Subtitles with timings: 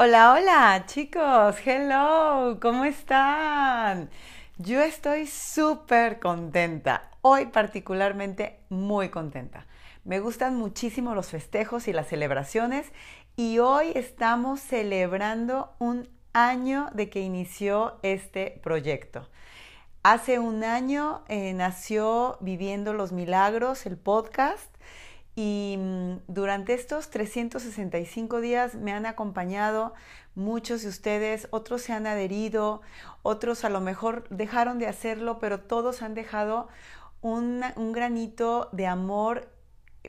[0.00, 4.10] Hola, hola chicos, hello, ¿cómo están?
[4.56, 9.66] Yo estoy súper contenta, hoy particularmente muy contenta.
[10.04, 12.92] Me gustan muchísimo los festejos y las celebraciones
[13.34, 19.28] y hoy estamos celebrando un año de que inició este proyecto.
[20.04, 24.72] Hace un año eh, nació Viviendo los Milagros, el podcast,
[25.38, 29.94] y mm, durante estos 365 días me han acompañado
[30.34, 32.80] muchos de ustedes, otros se han adherido,
[33.22, 36.66] otros a lo mejor dejaron de hacerlo, pero todos han dejado
[37.20, 37.62] un,
[37.92, 39.48] granito de amor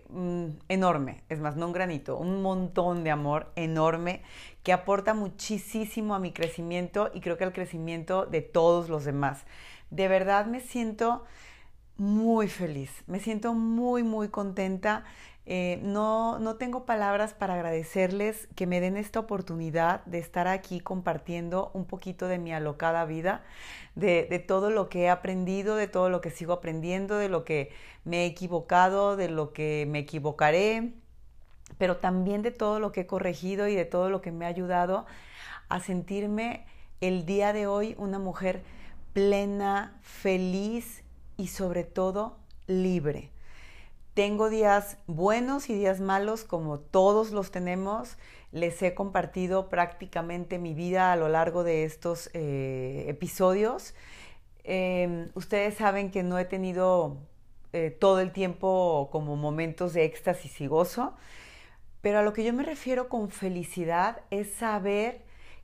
[0.10, 4.24] mm, enorme, es más, no un granito, un montón de amor enorme
[4.64, 9.46] que aporta muchísimo a mi crecimiento y creo que al crecimiento de todos los demás.
[9.92, 11.24] De verdad me siento
[12.00, 15.04] muy feliz, me siento muy, muy contenta.
[15.46, 20.80] Eh, no, no tengo palabras para agradecerles que me den esta oportunidad de estar aquí
[20.80, 23.44] compartiendo un poquito de mi alocada vida,
[23.96, 27.46] de, de, todo lo que he aprendido, de todo lo que sigo aprendiendo, de lo
[27.46, 27.72] que
[28.06, 30.94] me he equivocado, de lo que me equivocaré,
[31.78, 34.50] pero también de todo lo que he corregido y de todo lo que me ha
[34.50, 35.06] ayudado
[35.68, 36.66] a sentirme
[37.02, 38.62] el día de hoy una mujer
[39.14, 41.04] plena, feliz
[41.40, 42.36] y sobre todo
[42.68, 43.32] libre.
[44.14, 48.18] Tengo días buenos y días malos como todos los tenemos.
[48.52, 53.96] Les he compartido prácticamente mi vida a lo largo de estos eh, episodios.
[54.66, 57.16] Em, ustedes saben que no he tenido
[57.72, 61.14] eh, todo el tiempo como momentos de éxtasis y gozo,
[62.02, 65.22] pero a lo que yo me refiero con felicidad es saber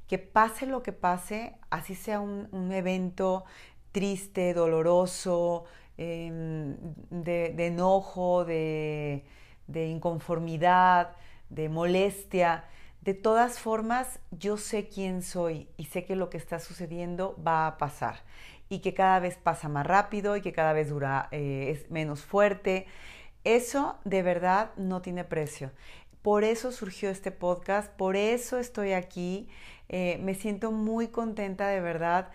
[0.08, 3.44] que pase lo que pase, así sea un evento
[3.96, 5.64] triste, doloroso,
[5.98, 6.76] em,
[7.10, 9.24] de, enojo, de,
[9.74, 11.16] inconformidad,
[11.50, 12.66] de molestia.
[13.00, 17.68] De todas formas, yo sé quién soy y sé que lo que está sucediendo va
[17.68, 18.18] a pasar
[18.68, 22.22] y que cada vez pasa más rápido y que cada vez dura, eh, es menos
[22.22, 22.88] fuerte.
[23.46, 25.72] Eso de verdad no tiene precio.
[26.22, 29.48] Por eso surgió este podcast, por eso estoy aquí.
[29.88, 32.32] Eh, me siento muy contenta de verdad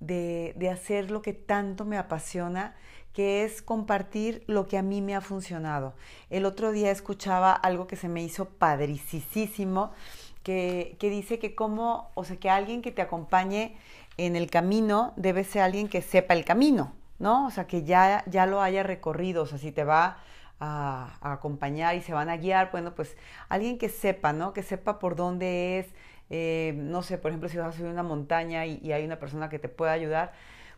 [0.00, 2.74] de, hacer lo que tanto me apasiona,
[3.12, 5.94] que es compartir lo que a mí me ha funcionado.
[6.30, 9.92] El otro día escuchaba algo que se me hizo padricísimo,
[10.42, 13.76] que, que dice que como, o sea, que alguien que te acompañe
[14.16, 17.46] en el camino debe ser alguien que sepa el camino, ¿no?
[17.46, 20.18] O sea, que ya, ya lo haya recorrido, o sea, si te va
[20.60, 23.16] a, a, acompañar y se van a guiar, bueno, pues
[23.48, 24.52] alguien que sepa, ¿no?
[24.52, 25.86] Que sepa por dónde es,
[26.30, 29.48] eh, no sé, por ejemplo, si vas a subir una montaña y, hay una persona
[29.48, 30.32] que te pueda ayudar,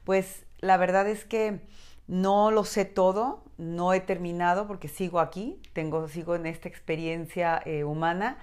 [0.05, 1.61] pues la verdad es que
[2.07, 7.63] no lo sé todo, no he terminado porque sigo aquí, tengo, sigo en esta experiencia
[7.65, 8.39] eh, humana,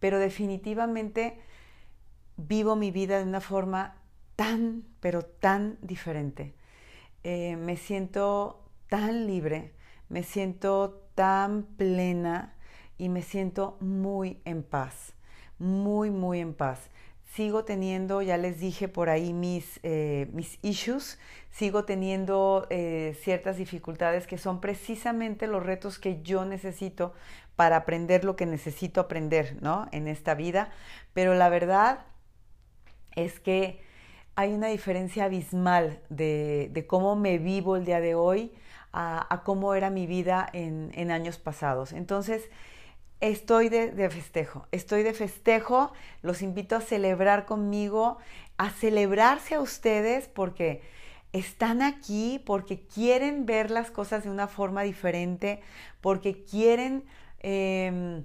[0.00, 1.40] pero definitivamente
[2.36, 3.96] vivo mi vida de una forma
[4.36, 6.54] tan, pero tan diferente.
[7.22, 9.72] Eh, me siento tan libre,
[10.08, 12.54] me siento tan plena
[12.98, 15.13] y me siento muy en paz
[15.58, 16.90] muy, muy en paz.
[17.24, 21.18] Sigo teniendo, ya les dije por ahí mis, eh, mis issues,
[21.50, 27.12] sigo teniendo eh, ciertas dificultades que son precisamente los retos que yo necesito
[27.56, 29.88] para aprender lo que necesito aprender, ¿no?
[29.92, 30.70] En esta vida.
[31.12, 32.06] Pero la verdad
[33.16, 33.80] es que
[34.36, 38.52] hay una diferencia abismal de, cómo me vivo el día de hoy
[38.92, 41.92] a, cómo era mi vida en, en años pasados.
[41.92, 42.48] Entonces,
[43.20, 45.92] estoy de, festejo, estoy de festejo,
[46.22, 48.18] los invito a celebrar conmigo,
[48.58, 50.82] a celebrarse a ustedes porque
[51.32, 55.60] están aquí, porque quieren ver las cosas de una forma diferente,
[56.00, 57.04] porque quieren
[57.40, 58.24] em,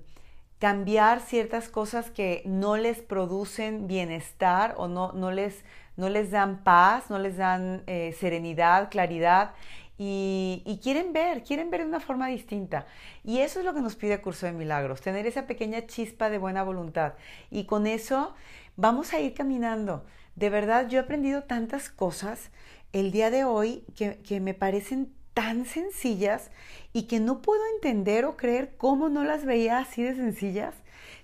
[0.60, 5.64] cambiar ciertas cosas que no les producen bienestar o no, no, les,
[5.96, 9.54] no les dan paz, no les dan eh, serenidad, claridad
[10.02, 12.86] y, quieren ver, quieren ver de una forma distinta.
[13.26, 16.38] Y eso es lo que nos pide Curso de Milagros, tener esa pequeña chispa de
[16.38, 17.16] buena voluntad.
[17.52, 18.34] Y con eso
[18.78, 20.06] vamos a ir caminando.
[20.38, 22.50] De verdad, yo he aprendido tantas cosas
[22.94, 26.50] el día de hoy que, que me parecen tan sencillas
[26.94, 30.76] y que no puedo entender o creer cómo no las veía así de sencillas.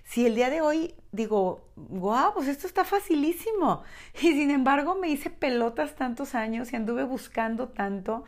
[0.04, 3.82] Si el día de hoy digo, guau, pues esto está facilísimo.
[4.14, 8.24] Y sin embargo me hice pelotas tantos años y anduve buscando tanto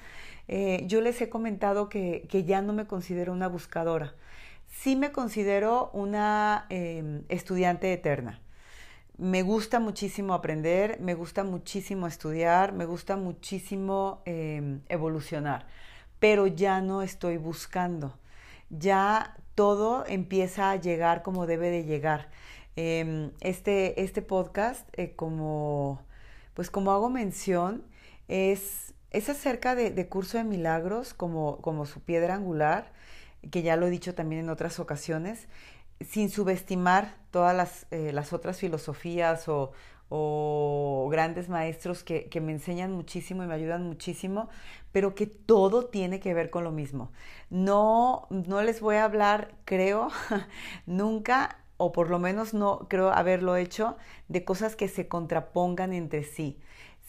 [0.48, 4.14] eh, yo les he comentado que, ya no me considero una buscadora.
[4.66, 8.40] Sí me considero una em, estudiante eterna.
[9.18, 15.66] Me gusta muchísimo aprender, me gusta muchísimo estudiar, me gusta muchísimo em, evolucionar,
[16.20, 18.18] pero ya no estoy buscando.
[18.70, 22.30] Ya todo empieza a llegar como debe de llegar.
[22.76, 26.00] Em, este, este podcast, eh, como,
[26.54, 27.82] pues como hago mención,
[28.28, 32.92] es, es acerca de, curso de milagros como, su piedra angular,
[33.50, 35.48] que ya lo he dicho también en otras ocasiones,
[36.00, 39.72] sin subestimar todas las, eh, otras filosofías o,
[40.08, 44.48] o grandes maestros que, que, me enseñan muchísimo y me ayudan muchísimo,
[44.92, 47.12] pero que todo tiene que ver con lo mismo.
[47.50, 50.08] No, no les voy a hablar, creo,
[50.86, 53.96] nunca, o por lo menos no creo haberlo hecho,
[54.28, 56.58] de cosas que se contrapongan entre sí.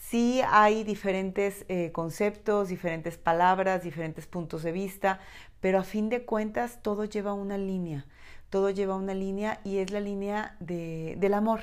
[0.10, 5.20] Sí hay diferentes eh, conceptos, diferentes palabras, diferentes puntos de vista,
[5.60, 8.08] pero a fin de cuentas todo lleva una línea,
[8.50, 11.62] todo lleva una línea y es la línea de, del amor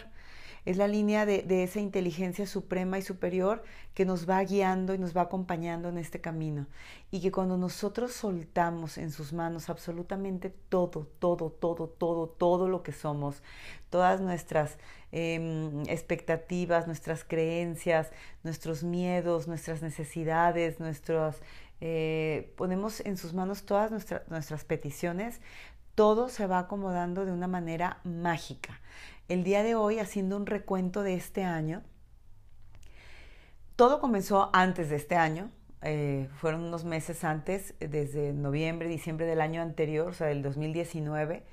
[0.66, 3.62] es la línea de, esa inteligencia suprema y superior
[3.94, 6.66] que nos va guiando y nos va acompañando en este camino.
[7.12, 12.82] Y que cuando nosotros soltamos en sus manos absolutamente todo, todo, todo, todo, todo lo
[12.82, 13.44] que somos,
[13.90, 14.76] todas nuestras
[15.16, 18.10] em, expectativas, nuestras creencias,
[18.42, 21.36] nuestros miedos, nuestras necesidades, nuestros...
[21.80, 23.90] Eh, ponemos en sus manos todas
[24.28, 25.40] nuestras peticiones,
[25.94, 28.80] todo se va acomodando de una manera mágica
[29.28, 31.82] el día de hoy haciendo un recuento de este año.
[33.74, 35.50] Todo comenzó antes de este año,
[35.82, 41.44] eh, fueron unos meses antes, desde noviembre, diciembre del año anterior, o sea, del 2019,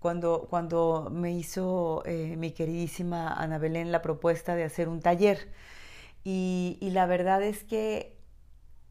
[0.00, 5.48] cuando, cuando me hizo eh, mi queridísima Ana Belén la propuesta de hacer un taller.
[6.24, 8.16] y la verdad es que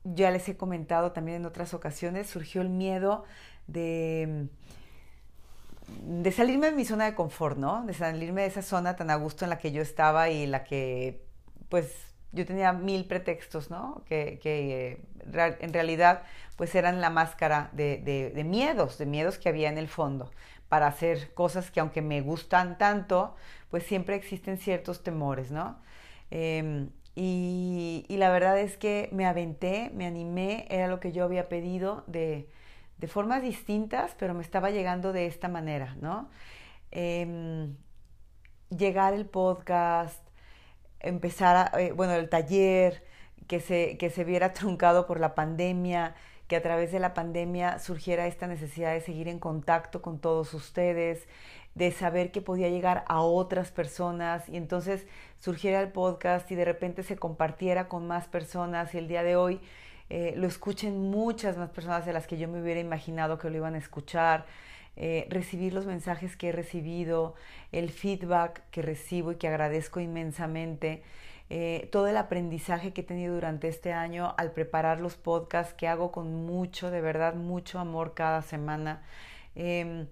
[0.03, 3.25] ya les he comentado también en otras ocasiones, surgió el miedo
[3.67, 4.49] de
[5.87, 7.85] de salirme de mi zona de confort, ¿no?
[7.85, 10.63] De salirme de esa zona tan a gusto en la que yo estaba y la
[10.63, 11.23] que,
[11.69, 11.93] pues,
[12.33, 14.03] yo tenía mil pretextos, ¿no?
[14.05, 15.01] Que, que
[15.59, 16.23] en realidad,
[16.55, 20.31] pues, eran la máscara de, miedos, de miedos que había en el fondo
[20.69, 23.35] para hacer cosas que aunque me gustan tanto,
[23.69, 25.79] pues siempre existen ciertos temores, ¿no?
[26.31, 31.23] Em, y, y, la verdad es que me aventé, me animé, era lo que yo
[31.23, 32.49] había pedido de,
[32.97, 36.29] de formas distintas, pero me estaba llegando de esta manera, ¿no?
[36.91, 37.75] Em,
[38.69, 40.21] llegar el podcast,
[40.99, 43.03] empezar, a, eh, bueno, el taller,
[43.47, 46.15] que se, que se viera truncado por la pandemia,
[46.47, 50.53] que a través de la pandemia surgiera esta necesidad de seguir en contacto con todos
[50.53, 51.27] ustedes,
[51.75, 55.05] de saber que podía llegar a otras personas y entonces
[55.39, 59.35] surgiera el podcast y de repente se compartiera con más personas y el día de
[59.35, 59.59] hoy
[60.09, 63.57] eh, lo escuchen muchas más personas de las que yo me hubiera imaginado que lo
[63.57, 64.45] iban a escuchar,
[64.95, 67.35] eh, recibir los mensajes que he recibido,
[67.71, 71.03] el feedback que recibo y que agradezco inmensamente.
[71.49, 75.87] Eh, todo el aprendizaje que he tenido durante este año al preparar los podcasts que
[75.87, 79.01] hago con mucho, de verdad, mucho amor cada semana.
[79.55, 80.07] Em,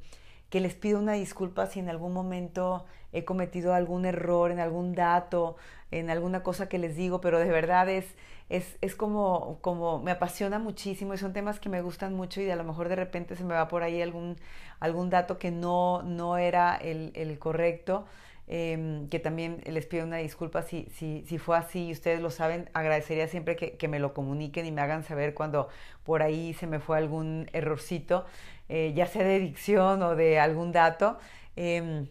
[0.49, 4.93] que les pido una disculpa si en algún momento he cometido algún error en algún
[4.95, 5.57] dato,
[5.91, 8.05] en alguna cosa que les digo, pero de verdad es,
[8.49, 12.49] es, es como, como me apasiona muchísimo y son temas que me gustan mucho y
[12.49, 14.37] a lo mejor de repente se me va por ahí algún,
[14.79, 18.05] algún dato que no, no era el, el correcto.
[18.47, 22.29] Em, que también les pido una disculpa si, si, si, fue así y ustedes lo
[22.29, 25.67] saben, agradecería siempre que, me lo comuniquen y me hagan saber cuando
[26.03, 28.25] por ahí se me fue algún errorcito,
[28.69, 31.17] eh, ya sea de dicción o de algún dato.
[31.55, 32.07] Eh,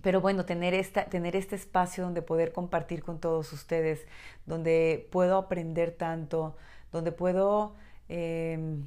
[0.00, 4.06] pero bueno, tener, esta, tener este espacio donde poder compartir con todos ustedes,
[4.46, 6.56] donde puedo aprender tanto,
[6.92, 7.74] donde puedo,
[8.08, 8.86] em,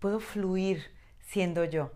[0.00, 1.92] puedo fluir siendo yo.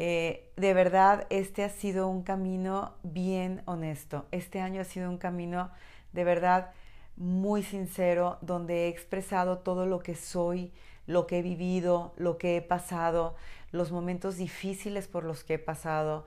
[0.00, 4.26] Eh, de verdad, este ha sido un camino bien honesto.
[4.30, 5.70] Este año ha sido un camino
[6.12, 6.70] de verdad
[7.16, 10.72] muy sincero, donde he expresado todo lo que soy,
[11.08, 13.34] lo que he vivido, lo que he pasado,
[13.72, 16.26] los momentos difíciles por los que he pasado,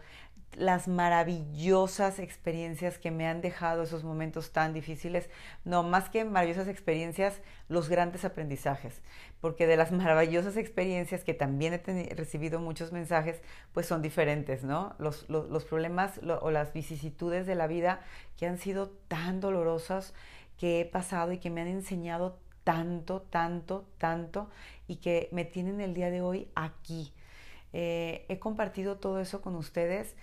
[0.57, 5.29] las maravillosas experiencias que me han dejado esos momentos tan difíciles,
[5.63, 9.01] no más que maravillosas experiencias, los grandes aprendizajes,
[9.39, 13.41] porque de las maravillosas experiencias que también he recibido muchos mensajes,
[13.73, 14.95] pues son diferentes, ¿no?
[14.99, 18.01] Los, los, problemas o las vicisitudes de la vida
[18.37, 20.13] que han sido tan dolorosas
[20.57, 24.49] que he pasado y que me han enseñado tanto, tanto, tanto
[24.87, 27.13] y que me tienen el día de hoy aquí.
[27.73, 30.15] Eh, he compartido todo eso con ustedes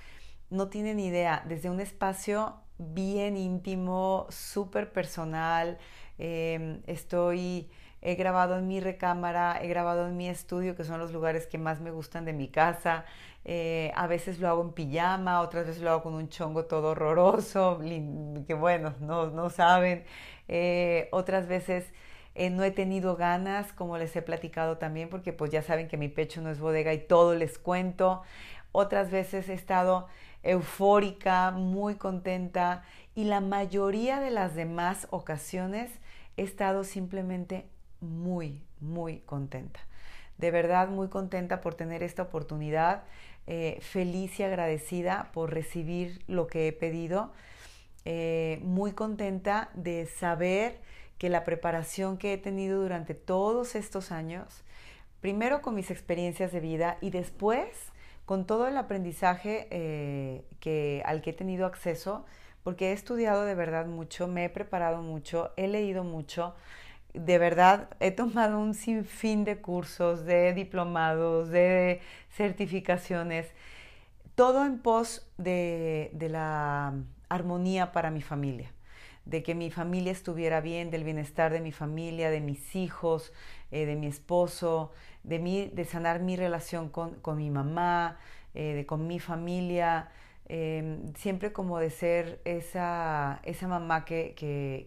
[0.50, 5.78] no tienen idea, desde un espacio bien íntimo, súper personal.
[6.18, 7.70] Em, estoy,
[8.02, 11.58] he grabado en mi recámara, he grabado en mi estudio, que son los lugares que
[11.58, 13.04] más me gustan de mi casa.
[13.44, 16.90] Eh, a veces lo hago en pijama, otras veces lo hago con un chongo todo
[16.90, 17.78] horroroso,
[18.46, 20.04] que bueno, no, no saben.
[20.48, 21.92] Eh, otras veces
[22.34, 25.96] eh, no he tenido ganas, como les he platicado también, porque pues ya saben que
[25.96, 28.22] mi pecho no es bodega y todo les cuento.
[28.72, 30.08] Otras veces he estado
[30.42, 35.90] eufórica, muy contenta y la mayoría de las demás ocasiones
[36.36, 37.66] he estado simplemente
[38.00, 39.80] muy, muy contenta.
[40.38, 43.02] De verdad muy contenta por tener esta oportunidad,
[43.46, 47.32] eh, feliz y agradecida por recibir lo que he pedido,
[48.04, 50.78] eh, muy contenta de saber
[51.18, 54.62] que la preparación que he tenido durante todos estos años,
[55.20, 57.68] primero con mis experiencias de vida y después
[58.28, 62.26] con todo el aprendizaje eh, que, al que he tenido acceso,
[62.62, 66.54] porque he estudiado de verdad mucho, me he preparado mucho, he leído mucho,
[67.14, 73.46] de verdad he tomado un sinfín de cursos, de diplomados, de certificaciones,
[74.34, 76.92] todo en pos de, la
[77.30, 78.70] armonía para mi familia,
[79.24, 83.32] de que mi familia estuviera bien, del bienestar de mi familia, de mis hijos,
[83.70, 84.92] eh, de mi esposo,
[85.28, 88.18] de, mí, de sanar mi relación con, mi mamá,
[88.54, 90.08] eh, de, con mi familia,
[90.46, 94.34] em, siempre como de ser esa, esa mamá que,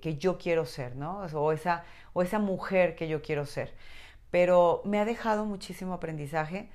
[0.02, 1.20] que, yo quiero ser, ¿no?
[1.34, 1.84] O esa,
[2.14, 3.74] o esa mujer que yo quiero ser.
[4.32, 6.70] Pero me ha dejado muchísimo aprendizaje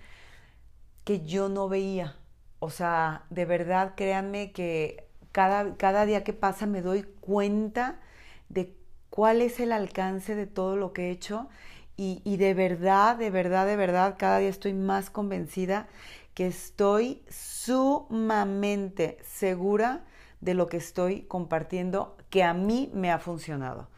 [1.04, 2.16] que yo no veía.
[2.60, 8.00] O sea, de verdad, créanme que cada, cada día que pasa me doy cuenta
[8.48, 8.76] de
[9.10, 11.48] cuál es el alcance de todo lo que he hecho
[11.96, 15.88] y, de verdad, de verdad, de verdad, cada día estoy más convencida
[16.34, 20.04] que estoy sumamente segura
[20.42, 23.88] de lo que estoy compartiendo que a mí me ha funcionado.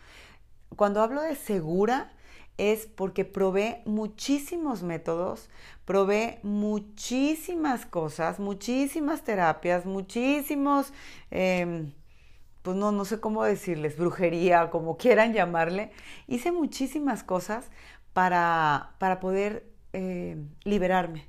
[0.76, 2.12] Cuando hablo de segura
[2.56, 5.48] es porque probé muchísimos métodos,
[5.84, 10.92] probé muchísimas cosas, muchísimas terapias, muchísimos,
[11.30, 11.92] em,
[12.68, 15.90] pues no, no sé cómo decirles, brujería, como quieran llamarle.
[16.26, 17.70] Hice muchísimas cosas
[18.12, 21.28] para, para poder eh, liberarme,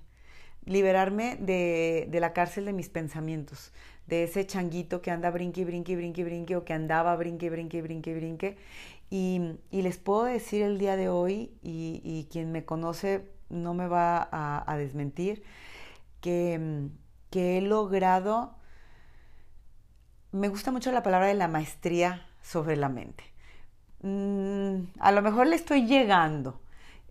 [0.65, 3.71] liberarme de, de, la cárcel de mis pensamientos,
[4.05, 8.13] de ese changuito que anda brinque, brinque, brinque, brinque, o que andaba brinque, brinque, brinque,
[8.13, 8.57] brinque.
[9.09, 9.39] Y,
[9.71, 14.27] les puedo decir el día de hoy, y, y quien me conoce no me va
[14.29, 15.43] a, a desmentir,
[16.19, 16.89] que,
[17.29, 18.58] que he logrado,
[20.31, 23.23] me gusta mucho la palabra de la maestría sobre la mente.
[24.01, 26.61] Mm, a lo mejor le estoy llegando,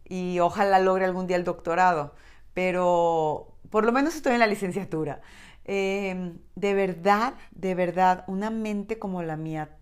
[0.09, 2.15] y ojalá logre algún día el doctorado,
[2.55, 5.21] pero por lo menos estoy en la licenciatura.
[5.65, 9.77] Em, de verdad, de verdad, una mente como la mía,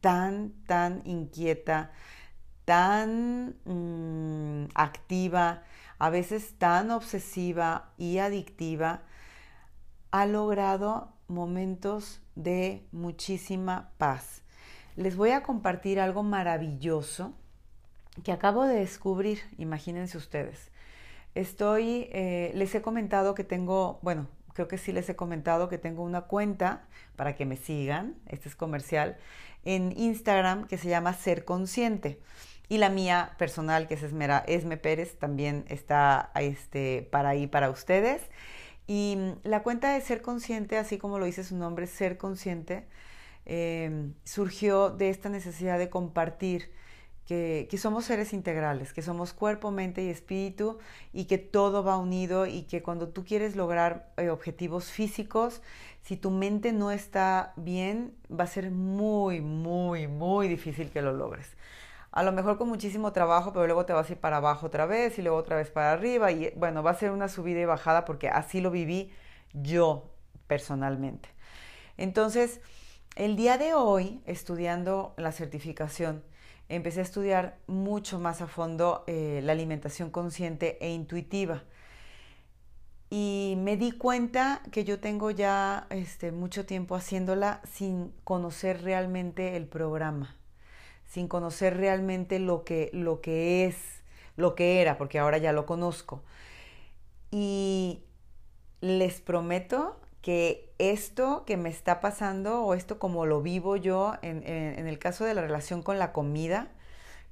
[0.00, 1.90] tan, tan inquieta,
[2.64, 5.62] tan mm, activa,
[5.98, 9.02] a veces tan obsesiva y adictiva,
[10.12, 14.42] ha logrado momentos de muchísima paz.
[14.96, 17.34] Les voy a compartir algo maravilloso
[18.22, 20.70] que acabo de descubrir, imagínense ustedes.
[21.34, 25.78] Estoy, eh, les he comentado que tengo, bueno, creo que sí les he comentado que
[25.78, 26.84] tengo una cuenta
[27.16, 29.16] para que me sigan, este es comercial,
[29.64, 32.20] en Instagram que se llama Ser Consciente.
[32.68, 37.68] Y la mía personal, que es Esmera, Esme Pérez, también está este, para ahí para
[37.68, 38.22] ustedes.
[38.86, 42.86] Y mm, la cuenta de Ser Consciente, así como lo dice su nombre, Ser Consciente,
[43.46, 46.70] eh, surgió de esta necesidad de compartir
[47.26, 50.78] que, somos seres integrales, que somos cuerpo, mente y espíritu
[51.12, 55.62] y que todo va unido y que cuando tú quieres lograr eh, objetivos físicos,
[56.02, 61.12] si tu mente no está bien, va a ser muy, muy, muy difícil que lo
[61.12, 61.48] logres.
[62.14, 64.86] A lo mejor con muchísimo trabajo, pero luego te vas a ir para abajo otra
[64.86, 67.64] vez y luego otra vez para arriba y bueno, va a ser una subida y
[67.64, 69.12] bajada porque así lo viví
[69.52, 70.12] yo
[70.46, 71.28] personalmente.
[71.96, 72.60] Entonces,
[73.16, 76.22] el día de hoy, estudiando la certificación,
[76.68, 81.64] empecé a estudiar mucho más a fondo eh, la alimentación consciente e intuitiva.
[83.10, 89.56] Y me di cuenta que yo tengo ya este, mucho tiempo haciéndola sin conocer realmente
[89.56, 90.36] el programa,
[91.14, 93.76] sin conocer realmente lo que, lo que es,
[94.36, 96.24] lo que era, porque ahora ya lo conozco.
[97.30, 98.02] Y
[98.80, 104.42] les prometo que esto que me está pasando o esto como lo vivo yo en,
[104.44, 106.66] el caso de la relación con la comida,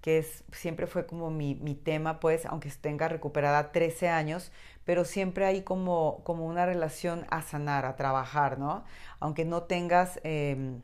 [0.01, 4.53] que es, siempre fue como mi, tema, pues, aunque tenga recuperada 13 años,
[4.85, 8.85] pero siempre hay como, como una relación a sanar, a trabajar, ¿no?
[9.19, 10.83] Aunque no tengas em,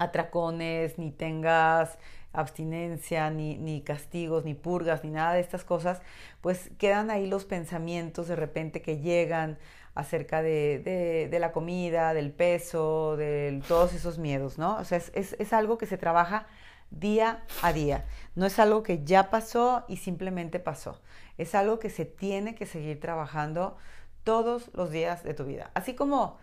[0.00, 1.98] atracones, ni tengas
[2.32, 6.00] abstinencia, ni, ni, castigos, ni purgas, ni nada de estas cosas,
[6.40, 9.58] pues quedan ahí los pensamientos de repente que llegan
[9.94, 14.76] acerca de, de, la comida, del peso, de todos esos miedos, ¿no?
[14.76, 16.46] O sea, es, es, es, algo que se trabaja
[16.90, 18.06] día a día.
[18.36, 21.00] No es algo que ya pasó y simplemente pasó.
[21.36, 23.76] Es algo que se tiene que seguir trabajando
[24.22, 25.72] todos los días de tu vida.
[25.74, 26.38] Así como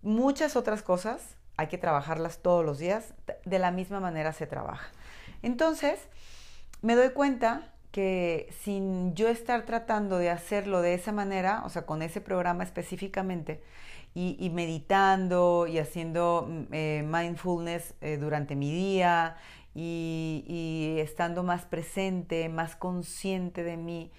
[0.00, 4.88] muchas otras cosas hay que trabajarlas todos los días, de la misma manera se trabaja.
[5.42, 5.98] Entonces,
[6.82, 11.86] me doy cuenta que sin yo estar tratando de hacerlo de esa manera, o sea,
[11.86, 13.62] con ese programa específicamente,
[14.18, 19.36] y, meditando y haciendo mm, eh, mindfulness eh, durante mi día
[19.74, 24.10] y, y estando más presente, más consciente de mí,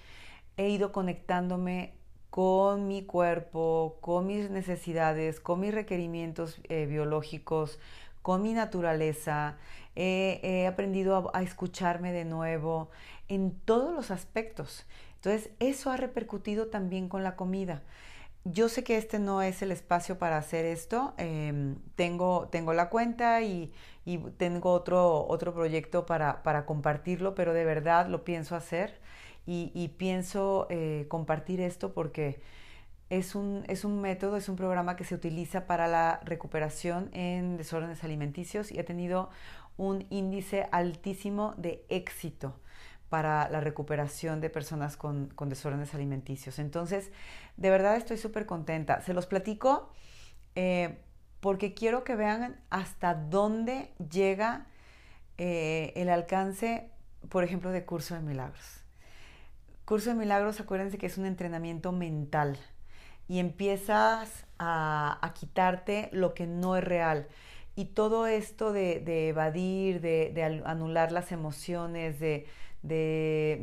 [0.56, 1.97] he ido conectándome
[2.30, 7.78] con mi cuerpo, con mis necesidades, con mis requerimientos eh, biológicos,
[8.22, 9.56] con mi naturaleza.
[9.96, 12.90] he aprendido a, escucharme de nuevo
[13.28, 14.86] en todos los aspectos.
[15.16, 17.82] Entonces, eso ha repercutido también con la comida.
[18.44, 21.14] Yo sé que este no es el espacio para hacer esto.
[21.18, 23.72] Em, tengo, tengo la cuenta y,
[24.38, 28.98] tengo otro, otro proyecto para, para compartirlo, pero de verdad lo pienso hacer
[29.50, 32.42] y, pienso eh, compartir esto porque
[33.08, 37.56] es un, es un método, es un programa que se utiliza para la recuperación en
[37.56, 39.30] desórdenes alimenticios y ha tenido
[39.78, 42.60] un índice altísimo de éxito
[43.08, 46.58] para la recuperación de personas con, desórdenes alimenticios.
[46.58, 47.10] Entonces,
[47.56, 49.00] de verdad estoy súper contenta.
[49.00, 49.94] Se los platico
[50.56, 50.98] eh,
[51.40, 54.66] porque quiero que vean hasta dónde llega
[55.38, 56.90] eh, el alcance,
[57.30, 58.77] por ejemplo, de Curso de Milagros.
[59.88, 62.58] Curso de Milagros, acuérdense que es un entrenamiento mental
[63.26, 67.26] y empiezas a, quitarte lo que no es real.
[67.74, 72.44] Y todo esto de, evadir, de, anular las emociones, de,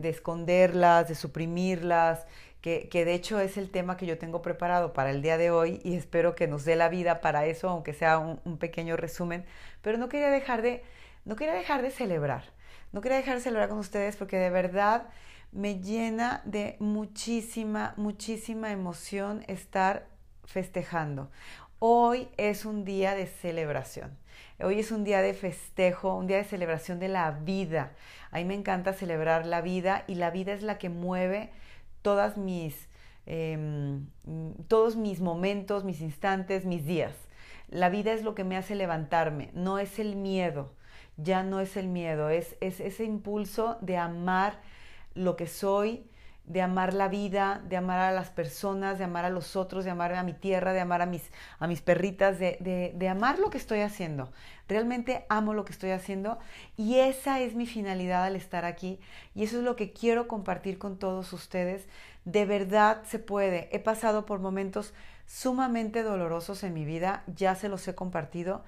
[0.03, 2.25] esconderlas, de suprimirlas,
[2.60, 5.79] que, de hecho es el tema que yo tengo preparado para el día de hoy
[5.84, 9.46] y espero que nos dé la vida para eso, aunque sea un, un pequeño resumen.
[9.84, 10.82] Pero no quería dejar de,
[11.24, 12.46] no quería dejar de celebrar,
[12.94, 15.03] no quería dejar de celebrar con ustedes porque de verdad
[15.55, 20.05] me llena de muchísima, muchísima emoción estar
[20.43, 21.31] festejando.
[21.80, 24.17] Hoy es un día de celebración.
[24.62, 27.93] Hoy es un día de festejo, un día de celebración de la vida.
[28.32, 31.51] A mí me encanta celebrar la vida y la vida es la que mueve
[32.01, 32.89] todas mis,
[33.25, 34.08] em,
[34.67, 37.13] todos mis momentos, mis instantes, mis días.
[37.69, 40.73] La vida es lo que me hace levantarme, no es el miedo,
[41.15, 44.60] ya no es el miedo, es, es ese impulso de amar
[45.15, 46.06] lo que soy,
[46.47, 49.89] de amar la vida, de amar a las personas, de amar a los otros, de
[49.91, 53.49] amar a mi tierra, de amar a mis, a mis perritas, de, de, amar lo
[53.49, 54.32] que estoy haciendo.
[54.67, 56.38] Realmente amo lo que estoy haciendo
[56.78, 58.99] y esa es mi finalidad al estar aquí
[59.34, 61.88] y eso es lo que quiero compartir con todos ustedes.
[62.25, 63.75] De verdad se puede.
[63.75, 64.93] He pasado por momentos
[65.25, 68.63] sumamente dolorosos en mi vida, ya se los he compartido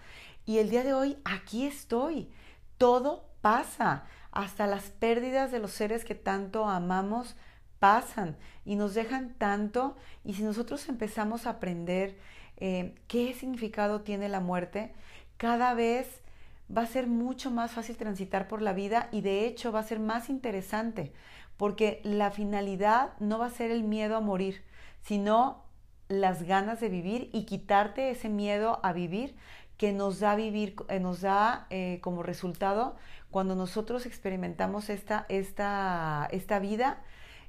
[0.47, 2.31] y el día de hoy aquí estoy.
[2.79, 4.05] Todo pasa
[4.37, 7.35] hasta las pérdidas de los seres que tanto amamos
[7.79, 9.95] pasan y nos dejan tanto.
[10.23, 12.15] Y si nosotros empezamos a aprender
[12.57, 14.93] eh, qué significado tiene la muerte,
[15.37, 16.21] cada vez
[16.75, 19.83] va a ser mucho más fácil transitar por la vida y de hecho va a
[19.83, 21.13] ser más interesante
[21.57, 24.63] porque la finalidad no va a ser el miedo a morir,
[25.01, 25.63] sino
[26.09, 29.35] las ganas de vivir y quitarte ese miedo a vivir
[29.77, 32.97] que nos da vivir, eh, nos da eh, como resultado
[33.37, 37.03] cuando nosotros experimentamos esta, esta, esta vida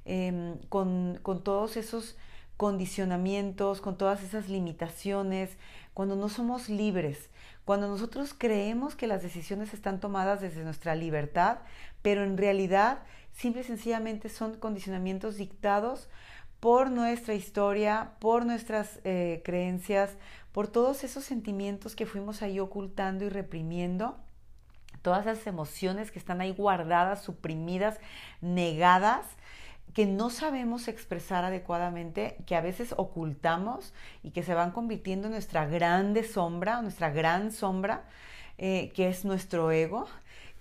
[0.05, 2.19] em, con, con todos esos
[2.59, 5.57] condicionamientos, con todas esas limitaciones,
[5.95, 7.31] cuando no somos libres,
[7.65, 11.61] cuando nosotros creemos que las decisiones están tomadas desde nuestra libertad,
[12.03, 12.99] pero en realidad
[13.33, 16.11] simple y sencillamente son condicionamientos dictados
[16.61, 20.19] por nuestra historia, por nuestras eh, creencias,
[20.53, 24.19] por todos esos sentimientos que fuimos ahí ocultando y reprimiendo
[25.03, 27.99] todas esas emociones que están ahí guardadas, suprimidas,
[28.41, 29.27] negadas,
[29.95, 35.33] que no sabemos expresar adecuadamente, que a veces ocultamos y que se van convirtiendo en
[35.33, 38.05] nuestra grande sombra, nuestra gran sombra,
[38.59, 40.07] eh, que es nuestro ego.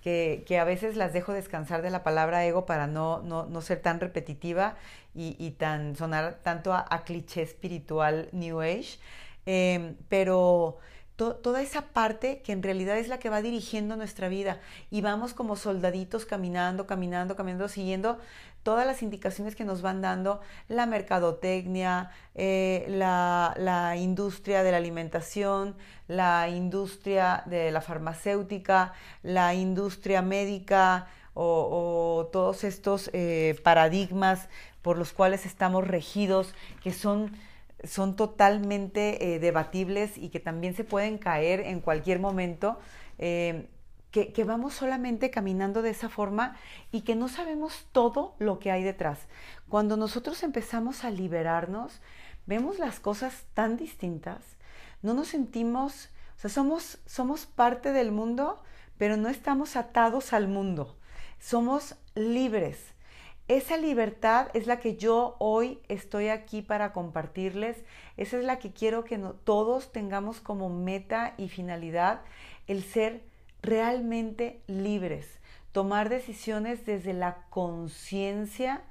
[0.02, 4.00] Que, a veces las dejo descansar de la palabra ego para no, no, ser tan
[4.00, 4.76] repetitiva
[5.14, 8.98] y, tan sonar tanto a, cliché espiritual New Age.
[9.44, 10.78] Eh, pero
[11.18, 14.60] toda esa parte que en realidad es la que va dirigiendo nuestra vida.
[14.88, 18.18] Y vamos como soldaditos caminando, caminando, caminando, siguiendo
[18.62, 25.74] todas las indicaciones que nos van dando la mercadotecnia, eh, la, industria de la alimentación,
[26.06, 28.92] la industria de la farmacéutica,
[29.24, 34.48] la industria médica o, todos estos eh, paradigmas
[34.82, 37.32] por los cuales estamos regidos, que son
[37.84, 42.78] son totalmente eh, debatibles y que también se pueden caer en cualquier momento,
[43.18, 43.68] eh,
[44.10, 46.56] que, que, vamos solamente caminando de esa forma
[46.90, 49.20] y que no sabemos todo lo que hay detrás.
[49.68, 52.00] Cuando nosotros empezamos a liberarnos,
[52.46, 54.42] vemos las cosas tan distintas,
[55.02, 58.62] no nos sentimos, o sea, somos, somos parte del mundo,
[58.96, 60.96] pero no estamos atados al mundo.
[61.38, 62.78] Somos libres.
[63.48, 67.82] Esa libertad es la que yo hoy estoy aquí para compartirles.
[68.18, 72.20] Esa es la que quiero que todos tengamos como meta y finalidad,
[72.66, 73.22] el ser
[73.62, 75.26] realmente libres,
[75.72, 78.82] tomar decisiones desde la conciencia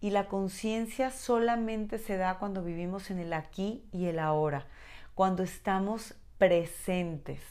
[0.00, 4.66] y la conciencia solamente se da cuando vivimos en el aquí y el ahora,
[5.14, 7.42] cuando estamos presentes.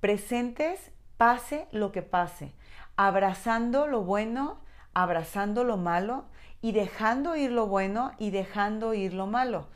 [0.00, 2.52] Presentes pase lo que pase,
[2.96, 4.66] abrazando lo bueno,
[5.02, 6.24] abrazando lo malo
[6.60, 9.68] y dejando ir lo bueno y dejando ir lo malo.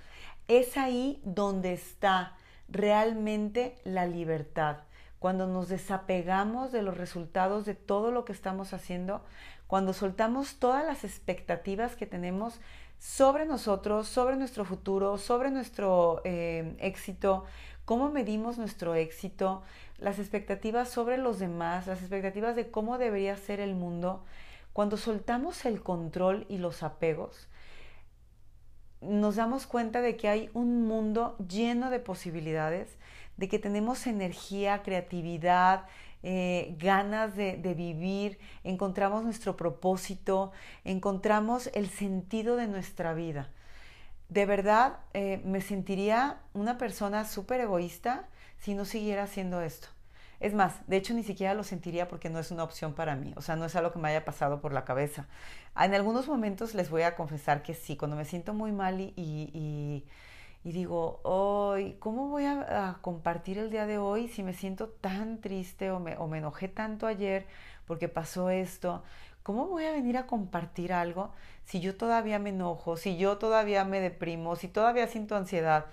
[0.48, 2.34] Es ahí donde está
[2.68, 4.78] realmente la libertad.
[5.20, 9.22] Cuando nos desapegamos de los resultados de todo lo que estamos haciendo,
[9.68, 12.60] cuando soltamos todas las expectativas que tenemos
[12.98, 17.44] sobre nosotros, sobre nuestro futuro, sobre nuestro eh, éxito,
[17.84, 19.62] cómo medimos nuestro éxito,
[19.98, 24.24] las expectativas sobre los demás, las expectativas de cómo debería ser el mundo,
[24.72, 27.48] cuando soltamos el control y los apegos,
[29.00, 32.96] nos damos cuenta de que hay un mundo lleno de posibilidades,
[33.36, 35.86] de que tenemos energía, creatividad,
[36.22, 40.52] eh, ganas de, vivir, encontramos nuestro propósito,
[40.84, 43.50] encontramos el sentido de nuestra vida.
[44.28, 49.88] De verdad, eh, me sentiría una persona súper egoísta si no siguiera haciendo esto.
[50.42, 53.32] Es más, de hecho ni siquiera lo sentiría porque no es una opción para mí,
[53.36, 55.28] o sea, no es algo que me haya pasado por la cabeza.
[55.80, 60.04] En algunos momentos les voy a confesar que sí, cuando me siento muy mal y,
[60.64, 65.92] digo, hoy, ¿cómo voy a, compartir el día de hoy si me siento tan triste
[65.92, 67.46] o me, o me enojé tanto ayer
[67.86, 69.04] porque pasó esto?
[69.44, 71.30] ¿Cómo voy a venir a compartir algo
[71.64, 75.86] si yo todavía me enojo, si yo todavía me deprimo, si todavía siento ansiedad?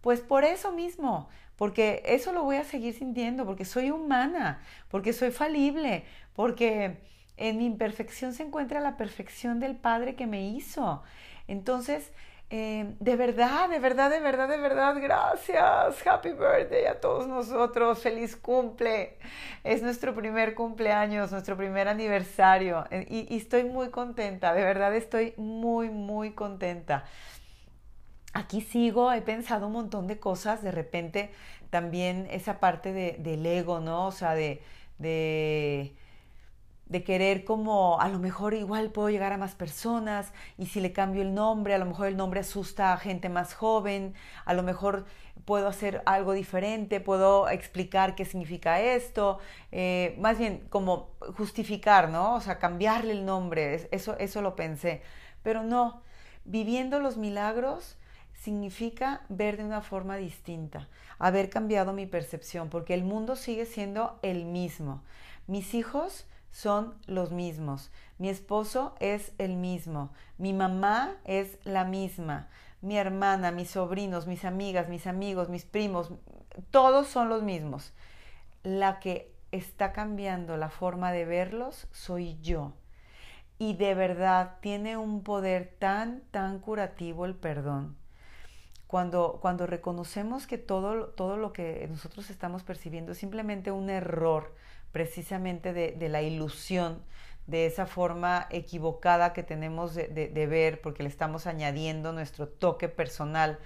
[0.00, 1.28] Pues por eso mismo,
[1.60, 6.96] porque eso lo voy a seguir sintiendo, porque soy humana, porque soy falible, porque
[7.36, 11.02] en mi imperfección se encuentra la perfección del Padre que me hizo.
[11.48, 12.12] Entonces,
[12.48, 16.06] eh, de verdad, de verdad, de verdad, de verdad, gracias.
[16.06, 17.98] Happy birthday a todos nosotros.
[17.98, 19.18] Feliz cumple.
[19.62, 22.86] Es nuestro primer cumpleaños, nuestro primer aniversario.
[22.90, 27.04] Eh, y estoy muy contenta, de verdad estoy muy, muy contenta
[28.32, 31.30] aquí sigo, he pensado un montón de cosas, de repente
[31.70, 34.06] también esa parte de, del ego, ¿no?
[34.06, 34.62] O sea, de,
[34.98, 35.94] de,
[37.04, 41.22] querer como a lo mejor igual puedo llegar a más personas y si le cambio
[41.22, 44.14] el nombre, a lo mejor el nombre asusta a gente más joven,
[44.44, 45.06] a lo mejor
[45.44, 49.38] puedo hacer algo diferente, puedo explicar qué significa esto,
[49.72, 52.34] eh, más bien como justificar, ¿no?
[52.34, 55.02] O sea, cambiarle el nombre, eso, eso lo pensé,
[55.42, 56.02] pero no,
[56.44, 57.96] viviendo los milagros,
[58.40, 64.18] significa ver de una forma distinta, haber cambiado mi percepción, porque el mundo sigue siendo
[64.22, 65.02] el mismo.
[65.46, 72.48] Mis hijos son los mismos, mi esposo es el mismo, mi mamá es la misma,
[72.80, 76.10] mi hermana, mis sobrinos, mis amigas, mis amigos, mis primos,
[76.70, 77.92] todos son los mismos.
[78.62, 82.72] La que está cambiando la forma de verlos soy yo.
[83.58, 87.99] Y de verdad tiene un poder tan, tan curativo el perdón
[88.90, 94.52] cuando, cuando reconocemos que todo, todo lo que nosotros estamos percibiendo es simplemente un error
[94.90, 97.00] precisamente de, la ilusión,
[97.46, 103.60] de esa forma equivocada que tenemos de, ver, porque le estamos añadiendo nuestro toque personal,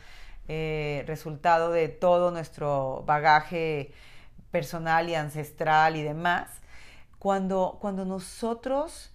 [0.46, 3.94] eh, resultado de todo nuestro bagaje
[4.50, 6.50] personal y ancestral y demás,
[7.18, 9.13] cuando, cuando nosotros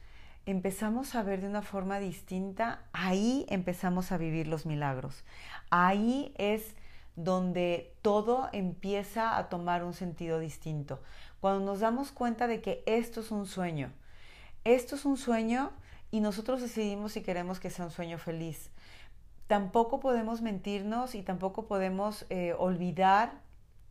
[0.49, 5.23] empezamos a ver de una forma distinta, ahí empezamos a vivir los milagros.
[5.69, 6.75] Ahí es
[7.15, 11.01] donde todo empieza a tomar un sentido distinto.
[11.41, 13.91] Cuando nos damos cuenta de que esto es un sueño,
[14.63, 15.71] esto es un sueño
[16.11, 18.71] y nosotros decidimos si queremos que sea un sueño feliz.
[19.47, 23.33] Tampoco podemos mentirnos y tampoco podemos eh, olvidar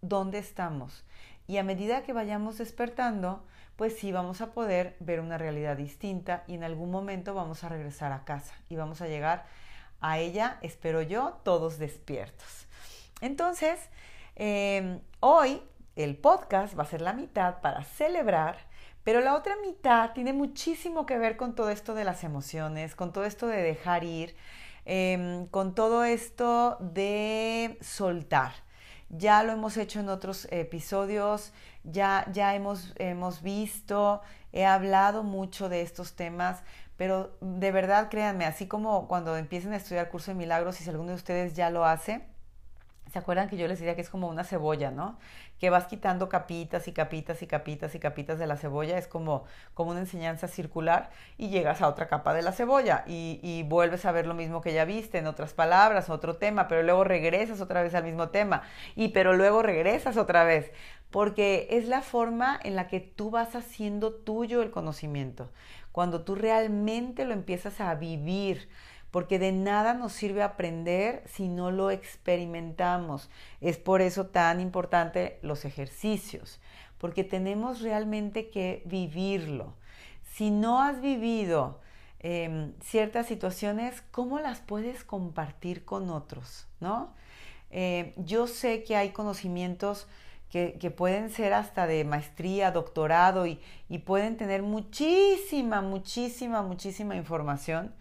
[0.02, 1.04] dónde estamos.
[1.46, 3.44] Y a medida que vayamos despertando,
[3.78, 7.68] pues sí vamos a poder ver una realidad distinta y en algún momento vamos a
[7.68, 9.46] regresar a casa y vamos a llegar
[10.00, 12.66] a ella, espero yo, todos despiertos.
[13.20, 13.78] Entonces,
[14.34, 15.62] em, hoy
[15.94, 18.58] el podcast va a ser la mitad para celebrar,
[19.04, 23.12] pero la otra mitad tiene muchísimo que ver con todo esto de las emociones, con
[23.12, 24.34] todo esto de dejar ir,
[24.86, 28.54] em, con todo esto de soltar.
[29.10, 31.52] Ya lo hemos hecho en otros episodios,
[31.84, 34.20] ya, ya hemos, hemos visto,
[34.52, 36.62] he hablado mucho de estos temas,
[36.96, 41.10] pero de verdad créanme, así como cuando empiecen a estudiar curso de milagros, si alguno
[41.10, 42.22] de ustedes ya lo hace,
[43.12, 45.18] ¿Se acuerdan que yo les decía que es como una cebolla, ¿no?
[45.58, 49.44] Que vas quitando capitas y capitas y capitas y capitas de la cebolla, es como,
[49.74, 54.04] como una enseñanza circular y llegas a otra capa de la cebolla y, y, vuelves
[54.04, 57.60] a ver lo mismo que ya viste, en otras palabras, otro tema, pero luego regresas
[57.60, 58.62] otra vez al mismo tema
[58.94, 60.70] y pero luego regresas otra vez,
[61.10, 65.50] porque es la forma en la que tú vas haciendo tuyo el conocimiento,
[65.92, 68.68] cuando tú realmente lo empiezas a vivir
[69.10, 73.30] porque de nada nos sirve aprender si no lo experimentamos.
[73.60, 76.60] Es por eso tan importante los ejercicios,
[76.98, 79.74] porque tenemos realmente que vivirlo.
[80.34, 81.80] Si no has vivido
[82.20, 86.66] em, ciertas situaciones, ¿cómo las puedes compartir con otros?
[86.80, 87.14] ¿no?
[87.70, 90.06] Eh, yo sé que hay conocimientos
[90.50, 93.58] que, pueden ser hasta de maestría, doctorado y
[94.06, 97.92] pueden tener muchísima, muchísima, muchísima información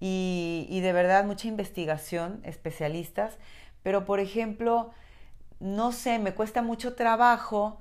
[0.00, 3.36] y, de verdad mucha investigación, especialistas,
[3.82, 4.90] pero por ejemplo,
[5.60, 7.78] no sé, me cuesta mucho trabajo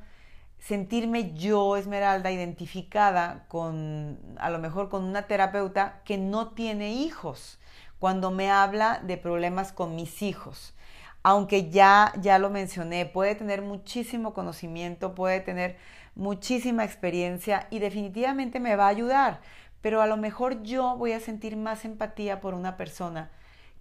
[0.59, 7.57] sentirme yo, Esmeralda, identificada con, a lo mejor con una terapeuta que no tiene hijos,
[7.99, 10.75] cuando me habla de problemas con mis hijos.
[11.23, 15.77] Aunque ya, ya lo mencioné, puede tener muchísimo conocimiento, puede tener
[16.15, 19.41] muchísima experiencia y definitivamente me va a ayudar
[19.81, 23.31] pero a lo mejor yo voy a sentir más empatía por una persona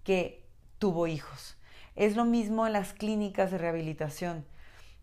[0.05, 0.45] que
[0.79, 1.57] tuvo hijos.
[1.97, 4.45] Es lo mismo en las clínicas de rehabilitación.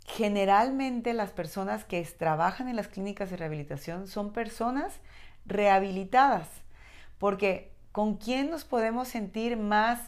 [0.06, 5.00] Generalmente las personas que trabajan en las clínicas de rehabilitación son personas
[5.46, 6.48] rehabilitadas,
[7.18, 10.00] porque ¿con quién nos podemos sentir más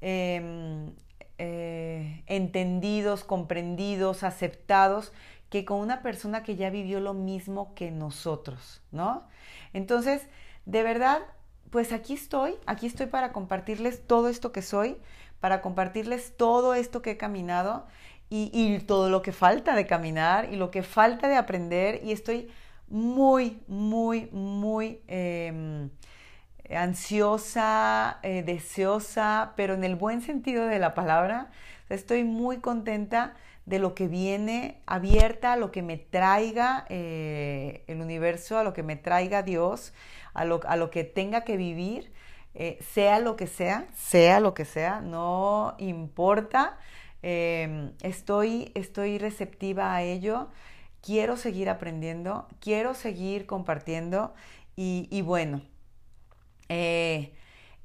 [0.00, 0.94] em,
[1.38, 5.12] eh, entendidos, comprendidos, aceptados
[5.50, 9.28] que con una persona que ya vivió lo mismo que nosotros, ¿no?
[9.74, 10.22] Entonces,
[10.64, 11.20] de verdad,
[11.68, 14.96] pues aquí estoy, aquí estoy para compartirles todo esto que soy,
[15.40, 17.86] para compartirles todo esto que he caminado
[18.30, 22.48] y, todo lo que falta de caminar y lo que falta de aprender y estoy
[22.88, 25.90] muy, muy, muy em,
[26.70, 31.50] ansiosa, eh, deseosa, pero en el buen sentido de la palabra.
[31.88, 33.34] Estoy muy contenta
[33.66, 38.72] de lo que viene, abierta a lo que me traiga eh, el universo, a lo
[38.72, 39.94] que me traiga Dios,
[40.34, 42.12] a lo, a lo que tenga que vivir,
[42.54, 46.78] eh, sea lo que sea, sea lo que sea, no importa.
[47.22, 50.48] Em, estoy, estoy receptiva a ello,
[51.00, 54.34] quiero seguir aprendiendo, quiero seguir compartiendo
[54.76, 55.62] y, bueno,
[56.68, 57.32] eh,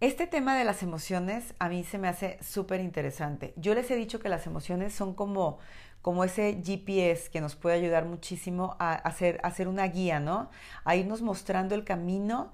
[0.02, 3.54] este tema de las emociones a mí se me hace súper interesante.
[3.58, 5.60] Yo les he dicho que las emociones son como,
[6.02, 10.50] como ese GPS que nos puede ayudar muchísimo a hacer, hacer una guía, ¿no?
[10.86, 12.54] A irnos mostrando el camino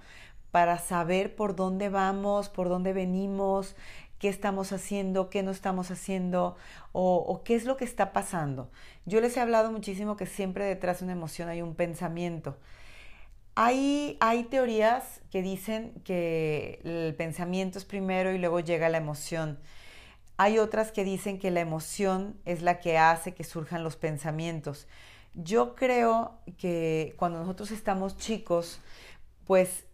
[0.50, 3.76] para saber por dónde vamos, por dónde venimos,
[4.20, 6.56] qué estamos haciendo, qué no estamos haciendo
[6.94, 8.72] o, qué es lo que está pasando.
[9.06, 12.58] Yo les he hablado muchísimo que siempre detrás de una emoción hay un pensamiento.
[13.58, 14.18] Hay,
[14.52, 19.60] teorías que dicen que el pensamiento es primero y luego llega la emoción.
[20.36, 24.88] Hay otras que dicen que la emoción es la que hace que surjan los pensamientos.
[25.36, 28.82] Yo creo que cuando nosotros estamos chicos,
[29.46, 29.86] pues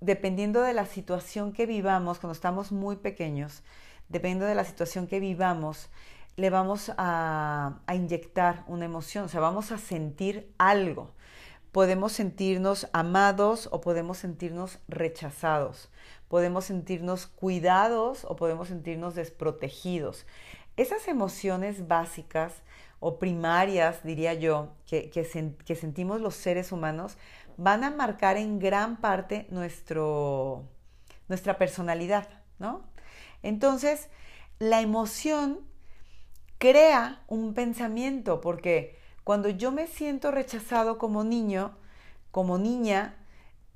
[0.00, 3.62] dependiendo de la situación que vivamos, cuando estamos muy pequeños,
[4.08, 5.90] dependiendo de la situación que vivamos,
[6.36, 11.12] le vamos a, a inyectar una emoción, o sea, vamos a sentir algo
[11.74, 15.90] podemos sentirnos amados o podemos sentirnos rechazados,
[16.28, 20.24] podemos sentirnos cuidados o podemos sentirnos desprotegidos.
[20.76, 22.52] Esas emociones básicas
[23.00, 27.16] o primarias, diría yo, que, que, sentimos los seres humanos,
[27.56, 30.62] van a marcar en gran parte nuestro,
[31.26, 32.28] nuestra personalidad,
[32.60, 32.84] ¿no?
[33.42, 34.10] Entonces,
[34.60, 35.58] la emoción
[36.58, 41.76] crea un pensamiento porque cuando yo me siento rechazado como niño,
[42.30, 43.16] como niña,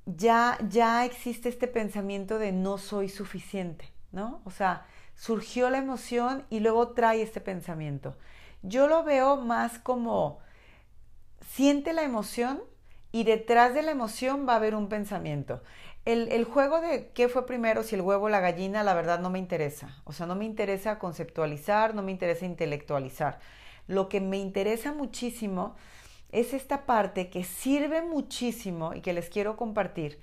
[0.05, 4.41] ya, ya existe este pensamiento de no soy suficiente, ¿no?
[4.45, 4.85] O sea,
[5.15, 8.15] surgió la emoción y luego trae este pensamiento.
[8.61, 10.39] Yo lo veo más como
[11.41, 12.61] siente la emoción
[13.11, 15.63] y detrás de la emoción va a haber un pensamiento.
[16.05, 19.19] El, el, juego de qué fue primero, si el huevo o la gallina, la verdad
[19.19, 20.01] no me interesa.
[20.05, 23.39] O sea, no me interesa conceptualizar, no me interesa intelectualizar.
[23.89, 25.75] Lo que me interesa muchísimo
[26.31, 30.19] es esta parte que sirve muchísimo y que les quiero compartir.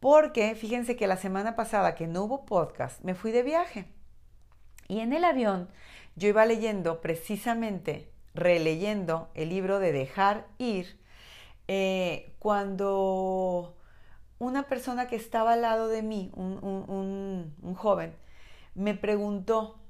[0.00, 3.84] Porque fíjense que la semana pasada que no hubo podcast, me fui de viaje.
[4.88, 5.68] Y en el avión
[6.16, 10.98] yo iba leyendo precisamente, releyendo el libro de Dejar ir,
[11.68, 13.76] eh, cuando
[14.38, 18.16] una persona que estaba al lado de mí, un, un joven,
[18.74, 19.82] me preguntó,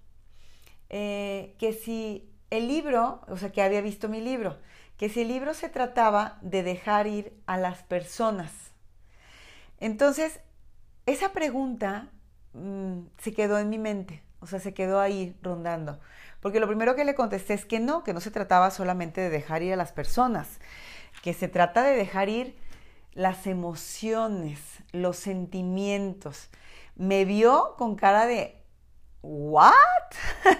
[0.94, 4.58] eh, que si el libro, o sea, que había visto mi libro,
[4.98, 8.52] que si el libro se trataba de dejar ir a las personas.
[9.80, 10.40] Entonces,
[11.06, 12.10] esa pregunta
[12.52, 15.98] mm, se quedó en mi mente, o sea, se quedó ahí rondando.
[16.40, 19.30] Porque lo primero que le contesté es que no, que no se trataba solamente de
[19.30, 20.60] dejar ir a las personas,
[21.22, 22.54] que se trata de dejar ir
[23.14, 24.60] las emociones,
[24.92, 26.50] los sentimientos.
[26.96, 28.61] Me vio con cara de,
[29.22, 29.72] ¿what?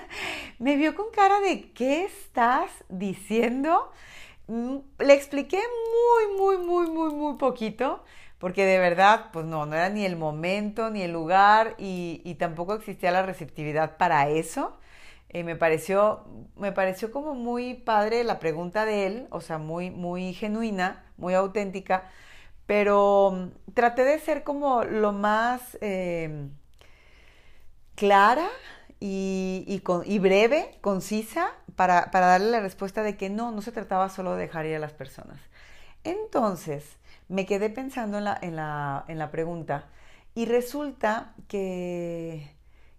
[0.59, 3.90] Me vio con cara de, ¿qué estás diciendo?
[4.48, 8.05] Mm, le expliqué muy, muy, muy, muy, muy poquito,
[8.38, 12.75] porque de verdad, pues no, no era ni el momento, ni el lugar, y, tampoco
[12.75, 14.79] existía la receptividad para eso.
[15.31, 16.25] Eh, me, pareció,
[16.57, 21.35] me pareció como muy padre la pregunta de él, o sea, muy, muy genuina, muy
[21.35, 22.11] auténtica,
[22.66, 26.51] pero mm, traté de ser como lo más em,
[28.03, 28.49] clara
[28.99, 34.35] y, y, breve, concisa, para, darle la respuesta de que no, no se trataba solo
[34.35, 35.41] de dejar ir a las personas.
[36.03, 36.97] Entonces,
[37.29, 39.87] me quedé pensando en la, en la, en la pregunta
[40.35, 42.51] y resulta que,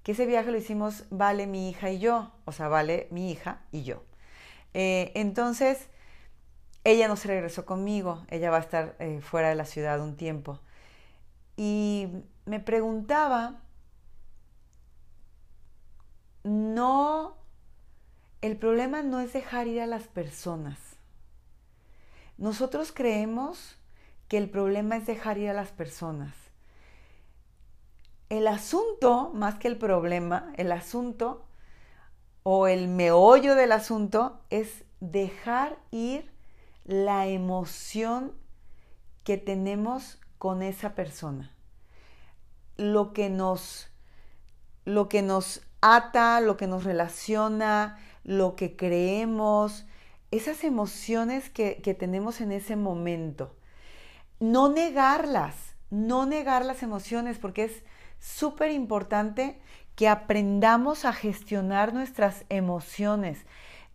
[0.03, 3.59] que, ese viaje lo hicimos Vale, mi hija y yo, o sea, Vale, mi hija
[3.73, 4.05] y yo.
[4.73, 5.89] Eh, entonces,
[6.85, 10.15] ella no se regresó conmigo, ella va a estar eh, fuera de la ciudad un
[10.15, 10.61] tiempo.
[11.57, 12.07] Y
[12.45, 13.59] me preguntaba,
[16.43, 17.37] no,
[18.41, 20.77] el problema no es dejar ir a las personas.
[22.37, 23.77] Nosotros creemos
[24.27, 26.35] que el problema es dejar ir a las personas.
[28.29, 31.45] El asunto, más que el problema, el asunto
[32.41, 36.31] o el meollo del asunto es dejar ir
[36.83, 38.33] la emoción
[39.23, 41.51] que tenemos con esa persona.
[42.75, 43.87] Lo que nos,
[44.83, 49.85] lo que nos ata, lo que nos relaciona, lo que creemos,
[50.31, 53.55] esas emociones que, que tenemos en ese momento.
[54.39, 57.83] No negarlas, no negar las emociones, porque es
[58.19, 59.59] súper importante
[59.95, 63.45] que aprendamos a gestionar nuestras emociones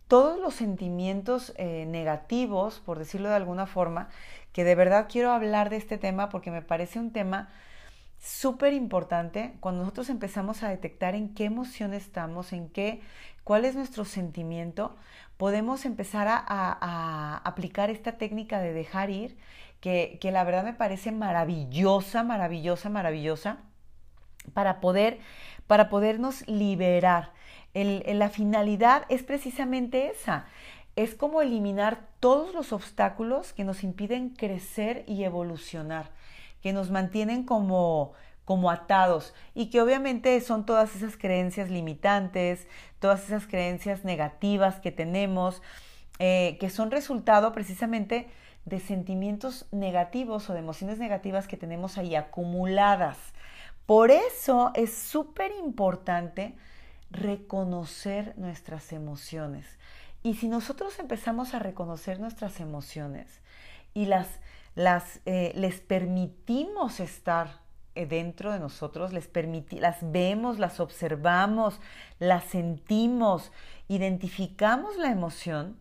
[0.09, 4.09] todos los sentimientos eh, negativos, por decirlo de alguna forma,
[4.51, 7.49] que de verdad quiero hablar de este tema porque me parece un tema
[8.19, 13.01] súper importante cuando nosotros empezamos a detectar en qué emoción estamos, en qué,
[13.43, 14.95] cuál es nuestro sentimiento,
[15.37, 19.37] podemos empezar a, aplicar esta técnica de dejar ir,
[19.79, 23.59] que, que la verdad me parece maravillosa, maravillosa, maravillosa,
[24.53, 25.19] para poder,
[25.67, 27.31] para podernos liberar
[27.73, 30.45] la finalidad es precisamente esa.
[30.95, 36.11] Es como eliminar todos los obstáculos que nos impiden crecer y evolucionar,
[36.61, 38.13] que nos mantienen como,
[38.45, 42.67] como atados y que obviamente son todas esas creencias limitantes,
[42.99, 45.61] todas esas creencias negativas que tenemos,
[46.19, 48.27] eh, que son resultado precisamente
[48.65, 53.17] de sentimientos negativos o de emociones negativas que tenemos ahí acumuladas.
[53.85, 56.55] Por eso es súper importante
[57.09, 59.65] reconocer nuestras emociones.
[60.21, 63.41] Y si nosotros empezamos a reconocer nuestras emociones
[63.93, 64.27] y las,
[64.75, 67.61] las eh, les permitimos estar
[67.95, 69.29] eh, dentro de nosotros, les
[69.71, 71.79] las vemos, las observamos,
[72.19, 73.51] las sentimos,
[73.87, 75.77] identificamos la emoción,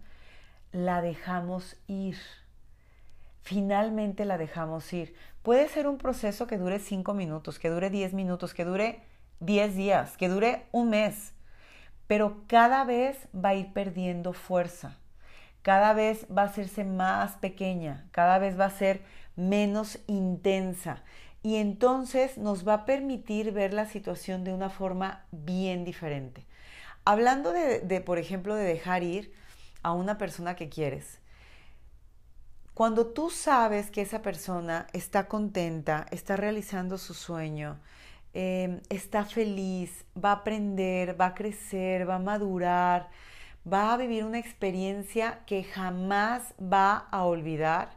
[0.73, 2.17] la dejamos ir.
[3.43, 5.15] Finalmente la dejamos ir.
[5.43, 9.03] Puede ser un proceso que dure cinco minutos, que dure diez minutos, que dure
[9.41, 11.33] 10 días, que dure un mes,
[12.07, 14.98] pero cada vez va a ir perdiendo fuerza,
[15.69, 19.03] cada vez va a hacerse más pequeña, cada vez va a ser
[19.37, 21.03] menos intensa
[21.43, 26.47] y entonces nos va a permitir ver la situación de una forma bien diferente.
[27.05, 29.31] Hablando de, por ejemplo, de dejar ir
[29.83, 31.21] a una persona que quieres,
[32.73, 37.79] cuando tú sabes que esa persona está contenta, está realizando su sueño,
[38.35, 43.09] Em, está feliz, va a aprender, va a crecer, va a madurar,
[43.73, 47.91] va a vivir una experiencia que jamás va a olvidar,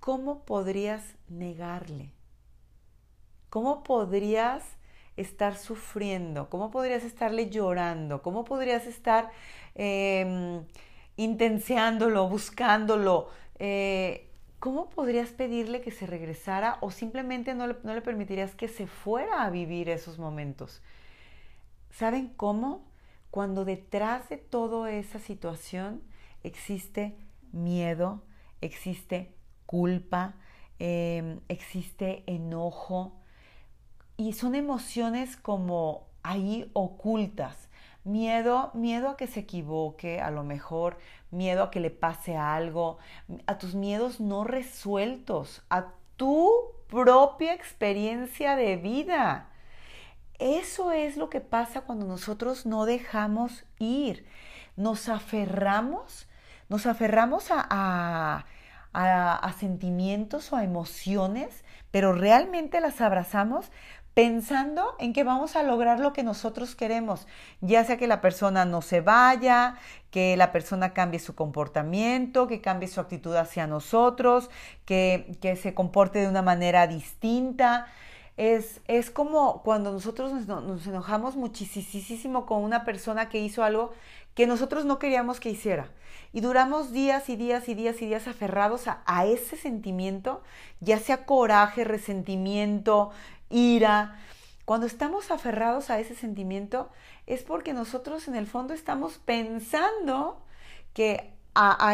[0.00, 2.12] ¿cómo podrías negarle?
[3.50, 4.64] ¿Cómo podrías
[5.16, 6.50] estar sufriendo?
[6.50, 8.22] ¿Cómo podrías estarle llorando?
[8.22, 9.30] ¿Cómo podrías estar
[9.74, 10.62] eh,
[11.16, 13.30] intenseándolo, buscándolo?
[14.58, 19.50] ¿cómo podrías pedirle que se regresara o simplemente no le, permitirías que se fuera a
[19.50, 20.82] vivir esos momentos?
[21.90, 22.84] ¿Saben cómo?
[23.36, 26.02] Cuando detrás de toda esa situación
[26.42, 27.18] existe
[27.52, 28.22] miedo,
[28.62, 29.34] existe
[29.66, 30.36] culpa,
[30.78, 33.20] em, existe enojo
[34.16, 37.68] y son emociones como ahí ocultas,
[38.04, 40.96] Miedo, miedo a que se equivoque, a lo mejor,
[41.30, 42.96] miedo a que le pase algo,
[43.46, 49.50] a tus miedos no resueltos, a tu propia experiencia de vida.
[50.38, 54.26] Eso es lo que pasa cuando nosotros no dejamos ir.
[54.76, 56.28] Nos aferramos,
[56.68, 58.44] nos aferramos a,
[59.58, 63.70] sentimientos o a emociones, pero realmente las abrazamos
[64.12, 67.26] pensando en que vamos a lograr lo que nosotros queremos,
[67.60, 69.76] ya sea que la persona no se vaya,
[70.10, 74.48] que la persona cambie su comportamiento, que cambie su actitud hacia nosotros,
[74.86, 77.88] que, que se comporte de una manera distinta.
[78.36, 83.92] Es, es como cuando nosotros nos, enojamos muchísimo con una persona que hizo algo
[84.34, 85.90] que nosotros no queríamos que hiciera.
[86.32, 90.42] Y duramos días y días y días y días aferrados a, a ese sentimiento,
[90.80, 93.10] ya sea coraje, resentimiento,
[93.48, 94.18] ira.
[94.66, 96.90] Cuando estamos aferrados a ese sentimiento
[97.26, 100.42] es porque nosotros en el fondo estamos pensando
[100.92, 101.32] que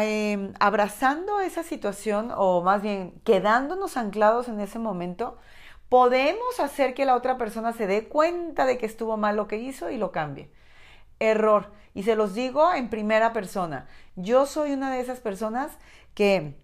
[0.01, 5.37] em, abrazando esa situación o más bien quedándonos anclados en ese momento,
[5.93, 9.57] podemos hacer que la otra persona se dé cuenta de que estuvo mal lo que
[9.57, 10.49] hizo y lo cambie.
[11.19, 11.71] Error.
[11.93, 13.85] Y se los digo en primera persona.
[14.15, 15.77] Yo soy una de esas personas
[16.15, 16.55] que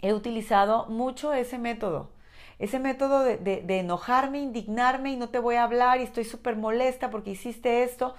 [0.00, 2.12] he utilizado mucho ese método
[2.58, 7.10] ese método de, enojarme, indignarme y no te voy a hablar y estoy súper molesta
[7.10, 8.14] porque hiciste esto,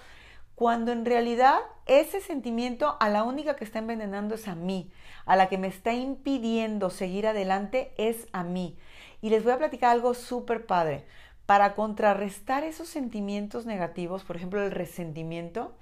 [0.53, 1.57] cuando en realidad
[1.88, 4.91] ese sentimiento a la única que está envenenando es a mí,
[5.25, 8.77] a la que me está impidiendo seguir adelante es a mí.
[9.22, 11.05] Y les voy a platicar algo súper padre.
[11.45, 15.74] Para contrarrestar esos sentimientos negativos, por ejemplo el resentimiento,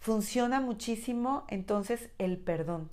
[0.00, 2.90] funciona muchísimo entonces el perdón.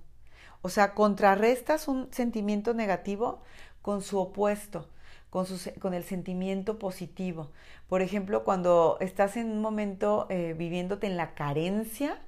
[0.61, 3.41] O sea, contrarrestas un sentimiento negativo
[3.82, 4.88] con su opuesto,
[5.30, 5.45] con,
[5.80, 7.51] con el sentimiento positivo.
[7.88, 12.19] Por ejemplo, cuando estás en un momento eh, viviéndote en la carencia,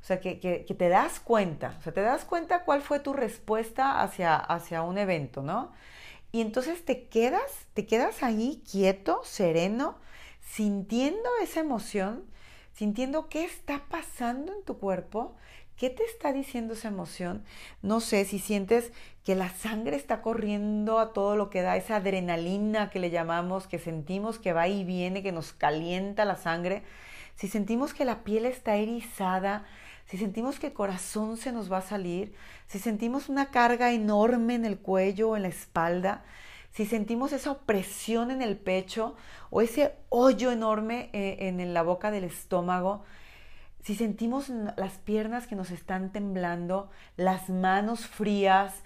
[0.00, 3.12] o sea, que, que, te das cuenta, o sea, te das cuenta cuál fue tu
[3.12, 5.70] respuesta hacia, hacia un evento, ¿no?
[6.32, 9.98] Y entonces te quedas, te quedas ahí quieto, sereno,
[10.40, 12.24] sintiendo esa emoción,
[12.72, 15.36] sintiendo qué está pasando en tu cuerpo
[15.82, 17.42] ¿Qué te está diciendo esa emoción?
[17.82, 18.92] No sé si sientes
[19.24, 23.66] que la sangre está corriendo a todo lo que da, esa adrenalina que le llamamos,
[23.66, 26.84] que sentimos que va y viene, que nos calienta la sangre.
[27.34, 29.64] Si sentimos que la piel está erizada,
[30.12, 32.34] si sentimos que el corazón se nos va a salir,
[32.66, 36.22] si sentimos una carga enorme en el cuello o en la espalda,
[36.70, 39.16] si sentimos esa opresión en el pecho
[39.48, 43.04] o ese hoyo enorme eh, en la boca del estómago,
[43.80, 48.82] si sentimos las piernas que nos están temblando, las manos frías,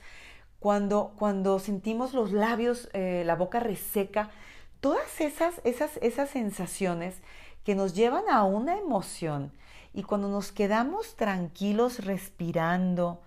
[0.60, 4.30] cuando, cuando sentimos los labios, eh, la boca reseca,
[4.78, 7.20] todas esas, esas, esas sensaciones
[7.64, 9.50] que nos llevan a una emoción
[9.96, 13.22] y cuando nos quedamos tranquilos respirando,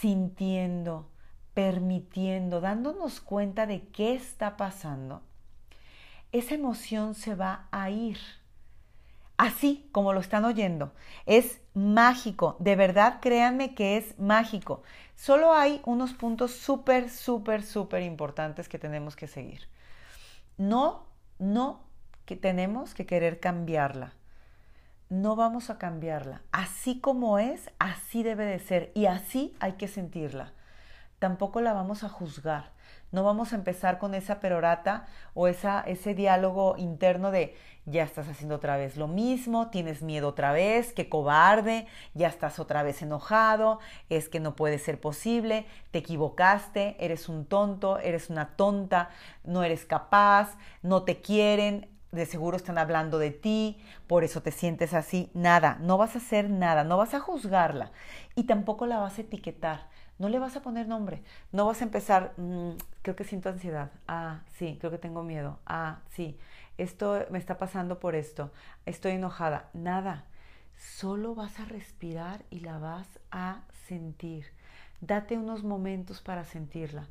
[0.00, 1.06] sintiendo,
[1.52, 5.20] permitiendo, dándonos cuenta de qué está pasando,
[6.32, 8.18] esa emoción se va a ir
[9.36, 10.92] así como lo están oyendo.
[11.26, 14.82] Es mágico, de verdad créanme que es mágico.
[15.14, 19.68] Solo hay unos puntos súper, súper, súper importantes que tenemos que seguir.
[20.56, 21.04] No,
[21.38, 21.80] no
[22.24, 24.14] que tenemos que querer cambiarla.
[25.12, 26.40] No vamos a cambiarla.
[26.52, 30.54] Así como es, así debe de ser y así hay que sentirla.
[31.18, 32.72] Tampoco la vamos a juzgar.
[33.10, 35.04] No vamos a empezar con esa perorata
[35.34, 37.54] o esa, ese diálogo interno de
[37.84, 42.58] ya estás haciendo otra vez lo mismo, tienes miedo otra vez, qué cobarde, ya estás
[42.58, 48.30] otra vez enojado, es que no puede ser posible, te equivocaste, eres un tonto, eres
[48.30, 49.10] una tonta,
[49.44, 54.52] no eres capaz, no te quieren, de seguro están hablando de ti, por eso te
[54.52, 55.30] sientes así.
[55.32, 57.90] Nada, no vas a hacer nada, no vas a juzgarla
[58.34, 59.88] y tampoco la vas a etiquetar.
[60.18, 63.90] No le vas a poner nombre, no vas a empezar, mm, creo que siento ansiedad,
[64.06, 66.38] ah, sí, creo que tengo miedo, ah, sí,
[66.78, 68.52] esto me está pasando por esto,
[68.86, 70.26] estoy enojada, nada,
[70.76, 74.46] solo vas a respirar y la vas a sentir.
[75.00, 77.08] Date unos momentos para sentirla.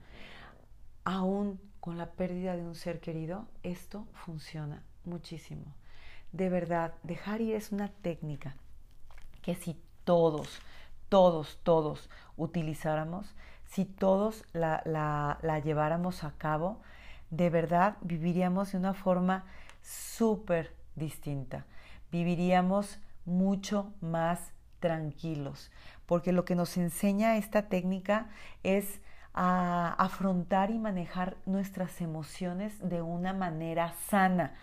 [1.03, 5.65] Aún con la pérdida de un ser querido, esto funciona muchísimo.
[6.31, 8.55] De verdad, dejar ir es una técnica
[9.41, 10.59] que si todos,
[11.09, 13.35] todos, todos utilizáramos,
[13.65, 16.81] si todos la, la lleváramos a cabo,
[17.29, 19.45] de verdad viviríamos de una forma
[19.81, 21.65] súper distinta.
[22.11, 25.71] Viviríamos mucho más tranquilos,
[26.05, 28.29] porque lo que nos enseña esta técnica
[28.63, 28.99] es
[29.33, 34.55] a afrontar y manejar nuestras emociones de una manera sana,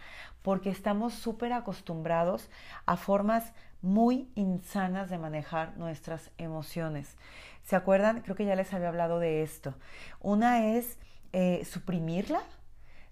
[0.43, 2.51] porque estamos súper acostumbrados
[2.87, 7.17] a formas muy insanas de manejar nuestras emociones.
[7.65, 8.23] ¿Se acuerdan?
[8.23, 9.75] Creo que ya les había hablado de esto.
[10.21, 10.99] Una es
[11.33, 12.43] eh, suprimirla.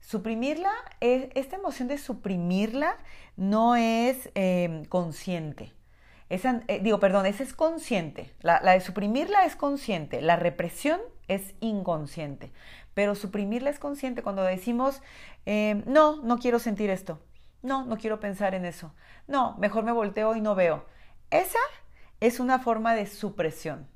[0.01, 2.97] Suprimirla, esta emoción de suprimirla
[3.37, 5.76] no es em, consciente.
[6.29, 8.35] Esa, eh, digo, perdón, esa es consciente.
[8.41, 10.21] La, de suprimirla es consciente.
[10.21, 12.53] La represión es inconsciente.
[12.95, 15.03] Pero suprimirla es consciente cuando decimos,
[15.45, 17.21] em, no, no quiero sentir esto.
[17.63, 18.95] No, no quiero pensar en eso.
[19.27, 20.87] No, mejor me volteo y no veo.
[21.31, 21.59] Esa
[22.21, 23.89] es una forma de supresión.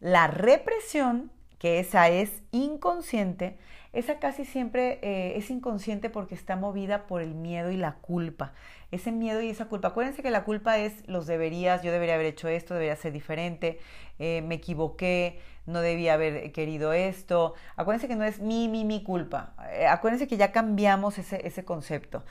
[0.00, 1.30] La represión,
[1.64, 3.56] que esa es inconsciente,
[3.94, 8.52] esa casi siempre eh, es inconsciente porque está movida por el miedo y la culpa.
[8.90, 9.88] Ese miedo y esa culpa.
[9.88, 13.78] Acuérdense que la culpa es los deberías, yo debería haber hecho esto, debería ser diferente,
[14.18, 17.54] eh, me equivoqué, no debía haber querido esto.
[17.76, 19.54] Acuérdense que no es mi, mi, mi culpa.
[19.72, 22.24] Eh, acuérdense que ya cambiamos ese, ese concepto.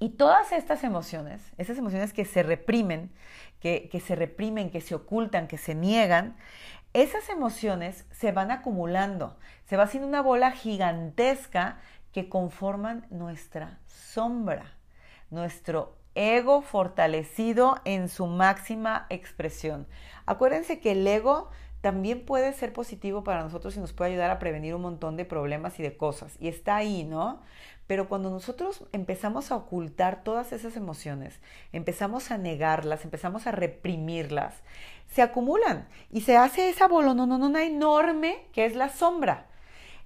[0.00, 3.12] Y todas estas emociones, esas emociones que se reprimen,
[3.60, 6.36] que, se reprimen, que se ocultan, que se niegan,
[6.92, 9.36] esas emociones se van acumulando,
[9.66, 11.78] se va haciendo una bola gigantesca
[12.12, 14.74] que conforman nuestra sombra,
[15.30, 19.86] nuestro ego fortalecido en su máxima expresión.
[20.26, 24.38] Acuérdense que el ego también puede ser positivo para nosotros y nos puede ayudar a
[24.38, 26.36] prevenir un montón de problemas y de cosas.
[26.40, 27.40] Y está ahí, ¿no?
[27.90, 31.40] Pero cuando nosotros empezamos a ocultar todas esas emociones,
[31.72, 34.54] empezamos a negarlas, empezamos a reprimirlas,
[35.08, 39.48] se acumulan y se hace esa bolononona enorme que es la sombra.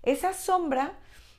[0.02, 0.94] Esa sombra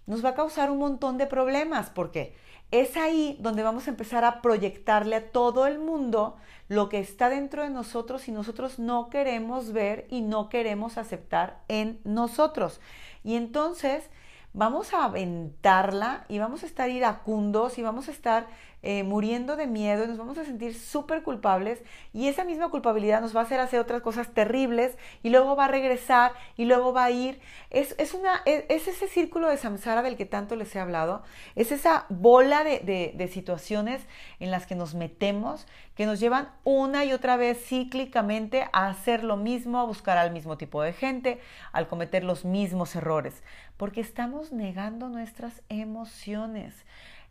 [0.06, 2.36] nos va a causar un montón de problemas porque
[2.70, 6.38] es ahí donde vamos a empezar a proyectarle a todo el mundo
[6.68, 11.64] lo que está dentro de nosotros y nosotros no queremos ver y no queremos aceptar
[11.70, 12.82] en nosotros.
[13.24, 14.12] Y entonces
[14.56, 18.48] vamos a aventarla y vamos a estar iracundos y vamos a estar
[18.88, 21.82] eh, muriendo de miedo nos vamos a sentir súper culpables
[22.14, 25.66] y esa misma culpabilidad nos va a hacer hacer otras cosas terribles y luego va
[25.66, 27.40] a regresar y luego va a ir.
[27.72, 31.24] Es, una, e, es, ese círculo de samsara del que tanto les he hablado,
[31.56, 32.80] es esa bola de,
[33.16, 34.04] de situaciones
[34.40, 35.66] en las que nos metemos
[35.96, 40.32] que nos llevan una y otra vez cíclicamente a hacer lo mismo, a buscar al
[40.32, 41.40] mismo tipo de gente,
[41.72, 43.42] al cometer los mismos errores,
[43.78, 46.76] porque estamos negando nuestras emociones.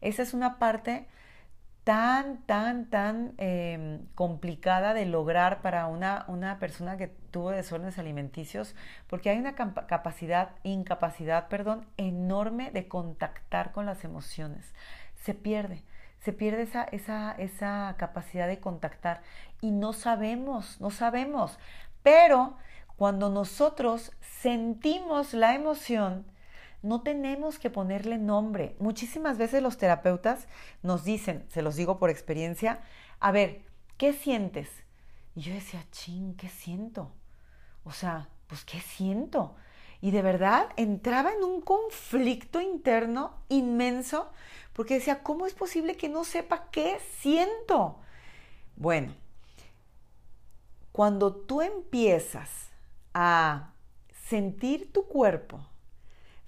[0.00, 1.06] Esa es una parte
[1.84, 8.74] tan, tan, tan em, complicada de lograr para una, una, persona que tuvo desórdenes alimenticios,
[9.06, 14.74] porque hay una capacidad, incapacidad, perdón, enorme de contactar con las emociones.
[15.14, 15.84] Se pierde,
[16.20, 19.20] se pierde esa, esa, esa capacidad de contactar
[19.60, 21.58] y no sabemos, no sabemos.
[22.02, 22.56] Pero
[22.96, 26.24] cuando nosotros sentimos la emoción,
[26.84, 28.76] no tenemos que ponerle nombre.
[28.78, 30.46] Muchísimas veces los terapeutas
[30.82, 32.82] nos dicen, se los digo por experiencia,
[33.20, 33.62] a ver,
[33.96, 34.68] ¿qué sientes?
[35.34, 37.10] Y yo decía, ching, ¿qué siento?
[37.84, 39.56] O sea, pues ¿qué siento?
[40.02, 44.30] Y de verdad entraba en un conflicto interno inmenso
[44.74, 47.98] porque decía, ¿cómo es posible que no sepa qué siento?
[48.76, 49.14] Bueno,
[50.92, 52.68] cuando tú empiezas
[53.14, 53.72] a
[54.28, 55.66] sentir tu cuerpo,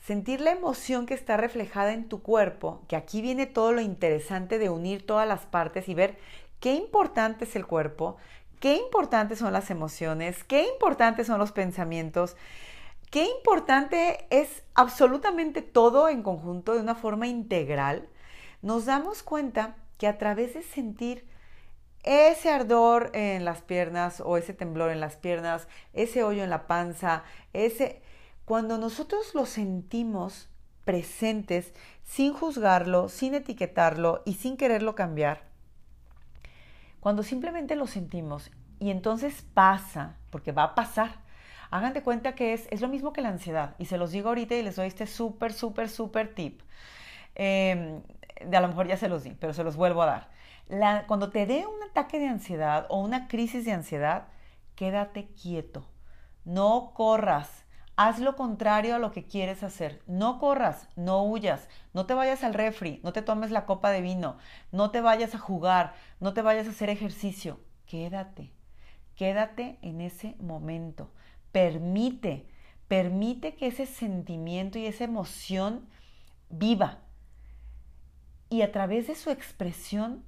[0.07, 4.61] sentir la emoción que está reflejada en tu cuerpo, que aquí viene todo lo interesante
[4.61, 6.17] de unir todas las partes y ver
[6.61, 8.17] qué importante es el cuerpo,
[8.61, 12.37] qué importantes son las emociones, qué importantes son los pensamientos,
[13.11, 18.09] qué importante es absolutamente todo en conjunto de una forma integral,
[18.63, 21.27] nos damos cuenta que a través de sentir
[22.05, 26.69] ese ardor en las piernas o ese temblor en las piernas, ese hoyo en la
[26.69, 28.06] panza, ese
[28.47, 30.49] cuando nosotros lo sentimos
[30.85, 31.75] presentes
[32.05, 35.43] sin juzgarlo, sin etiquetarlo y sin quererlo cambiar,
[37.01, 41.17] cuando simplemente lo sentimos y entonces pasa, porque va a pasar,
[41.71, 43.75] hagan de cuenta que es, es lo mismo que la ansiedad.
[43.79, 46.63] Y se los digo ahorita y les doy este súper, súper, súper tip.
[47.35, 48.03] De
[48.53, 50.29] a lo mejor ya se los di, pero se los vuelvo a
[50.69, 51.07] dar.
[51.07, 54.29] Cuando te dé un ataque de ansiedad o una crisis de ansiedad,
[54.77, 55.89] quédate quieto.
[56.45, 57.66] No corras.
[57.99, 60.03] Haz lo contrario a lo que quieres hacer.
[60.07, 64.03] No corras, no huyas, no te vayas al refri, no te tomes la copa de
[64.03, 64.37] vino,
[64.71, 67.59] no te vayas a jugar, no te vayas a hacer ejercicio.
[67.87, 68.53] Quédate,
[69.15, 71.11] quédate en ese momento.
[71.53, 72.47] Permite,
[72.87, 75.89] permite que ese sentimiento y esa emoción
[76.51, 76.99] viva.
[78.51, 80.23] Y a través de su expresión,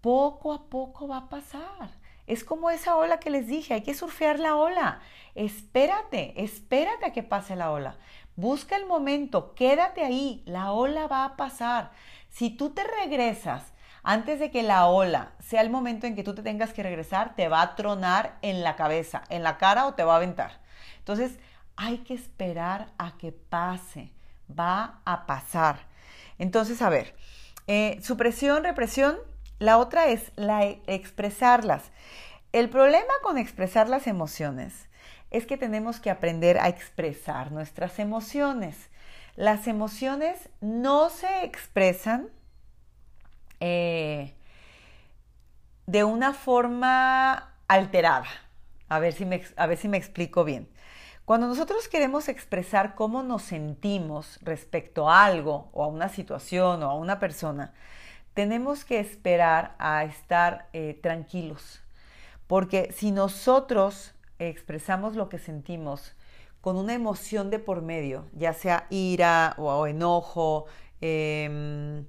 [0.00, 1.90] poco a poco va a pasar.
[2.26, 5.00] Es como esa ola que les dije, hay que surfear la ola.
[5.34, 7.96] Espérate, espérate a que pase la ola.
[8.36, 11.92] Busca el momento, quédate ahí, la ola va a pasar.
[12.28, 13.72] Si tú te regresas
[14.02, 17.34] antes de que la ola sea el momento en que tú te tengas que regresar,
[17.34, 20.60] te va a tronar en la cabeza, en la cara o te va a aventar.
[20.98, 21.38] Entonces,
[21.76, 24.12] hay que esperar a que pase,
[24.48, 25.86] va a pasar.
[26.38, 27.14] Entonces, a ver,
[27.66, 29.16] eh, supresión, represión,
[29.58, 31.90] la otra es la e, expresarlas.
[32.52, 34.88] El problema con expresar las emociones
[35.30, 38.90] es que tenemos que aprender a expresar nuestras emociones.
[39.34, 42.28] Las emociones no se expresan
[43.60, 44.34] eh,
[45.86, 48.26] de una forma alterada.
[48.88, 50.68] A ver, si me, a ver si me explico bien.
[51.24, 56.90] Cuando nosotros queremos expresar cómo nos sentimos respecto a algo o a una situación o
[56.90, 57.74] a una persona,
[58.36, 61.82] tenemos que esperar a estar eh, tranquilos.
[62.46, 66.14] Porque si nosotros expresamos lo que sentimos
[66.60, 70.66] con una emoción de por medio, ya sea ira o, enojo,
[71.00, 72.04] em,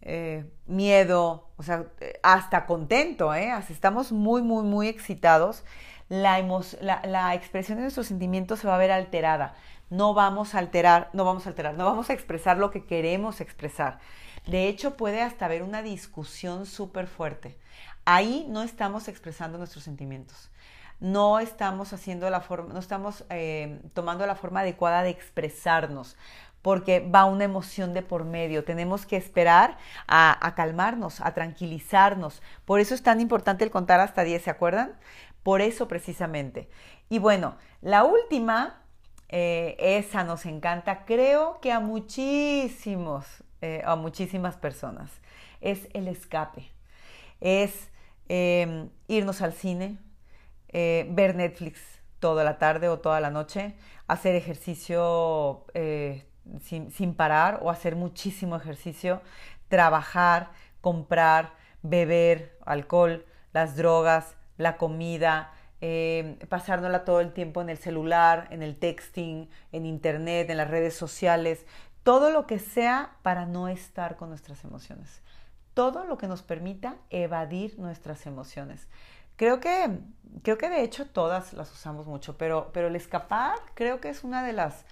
[0.00, 1.86] eh, miedo, o sea,
[2.24, 3.52] hasta contento, ¿eh?
[3.70, 5.64] estamos muy, muy, muy excitados,
[6.08, 6.40] la,
[6.80, 9.54] la, la, expresión de nuestros sentimientos se va a ver alterada.
[9.90, 13.40] No vamos a alterar, no vamos a alterar, no vamos a expresar lo que queremos
[13.40, 14.00] expresar.
[14.46, 17.58] De hecho, puede hasta haber una discusión súper fuerte.
[18.04, 20.50] Ahí no estamos expresando nuestros sentimientos.
[20.98, 26.16] No estamos haciendo la forma, no estamos eh, tomando la forma adecuada de expresarnos
[26.62, 28.64] porque va una emoción de por medio.
[28.64, 29.76] Tenemos que esperar
[30.06, 32.40] a, calmarnos, a tranquilizarnos.
[32.64, 34.92] Por eso es tan importante el contar hasta 10, ¿se acuerdan?
[35.42, 36.68] Por eso precisamente.
[37.08, 38.80] Y bueno, la última,
[39.28, 43.26] eh, esa nos encanta, creo que a muchísimos,
[43.62, 45.10] eh, a muchísimas personas,
[45.60, 46.70] es el escape.
[47.40, 47.90] Es
[48.28, 49.98] em, irnos al cine,
[50.68, 51.80] eh, ver Netflix
[52.20, 53.74] toda la tarde o toda la noche,
[54.06, 55.64] hacer ejercicio
[56.60, 59.22] sin, sin parar o hacer muchísimo ejercicio,
[59.68, 60.50] trabajar,
[60.80, 65.52] comprar, beber alcohol, las drogas, la comida,
[65.84, 70.70] eh, pasárnosla todo el tiempo en el celular, en el texting, en internet, en las
[70.70, 71.66] redes sociales,
[72.02, 75.22] todo lo que sea para no estar con nuestras emociones.
[75.74, 78.88] Todo lo que nos permita evadir nuestras emociones.
[79.36, 79.98] Creo que,
[80.42, 84.24] creo que de hecho todas las usamos mucho, pero, pero el escapar creo que es
[84.24, 84.84] una de las,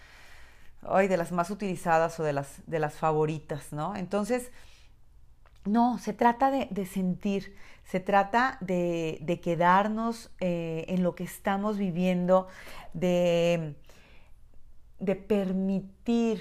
[0.82, 3.96] ay, de las más utilizadas o de las, de las favoritas, ¿no?
[3.96, 4.50] Entonces,
[5.66, 7.54] no, se trata de, sentir,
[7.84, 12.48] se trata de, quedarnos eh, en lo que estamos viviendo,
[12.94, 13.76] de,
[15.00, 16.40] de permitir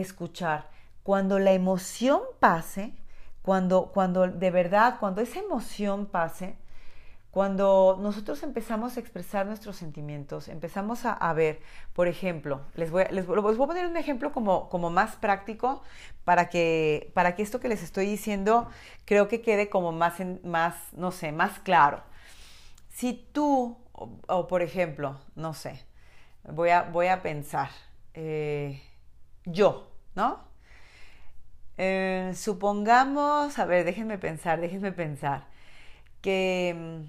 [0.00, 0.68] escuchar.
[1.02, 2.94] Cuando la emoción pase,
[3.42, 6.56] cuando, cuando de verdad, cuando esa emoción pase,
[7.30, 11.60] cuando nosotros empezamos a expresar nuestros sentimientos, empezamos a, ver,
[11.92, 15.82] por ejemplo, les voy, les, voy a poner un ejemplo como, como más práctico
[16.24, 18.68] para que, para que esto que les estoy diciendo
[19.04, 22.02] creo que quede como más, más no sé, más claro.
[22.88, 25.84] Si tú, o, por ejemplo, no sé,
[26.44, 27.68] voy a, voy a pensar,
[28.14, 28.82] eh,
[29.44, 29.87] yo,
[30.18, 30.44] ¿no?
[31.78, 35.46] Eh, supongamos, a ver, déjenme pensar, déjenme pensar,
[36.22, 37.06] que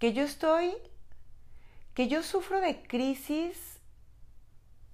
[0.00, 0.74] que yo estoy,
[1.94, 3.80] que yo sufro de crisis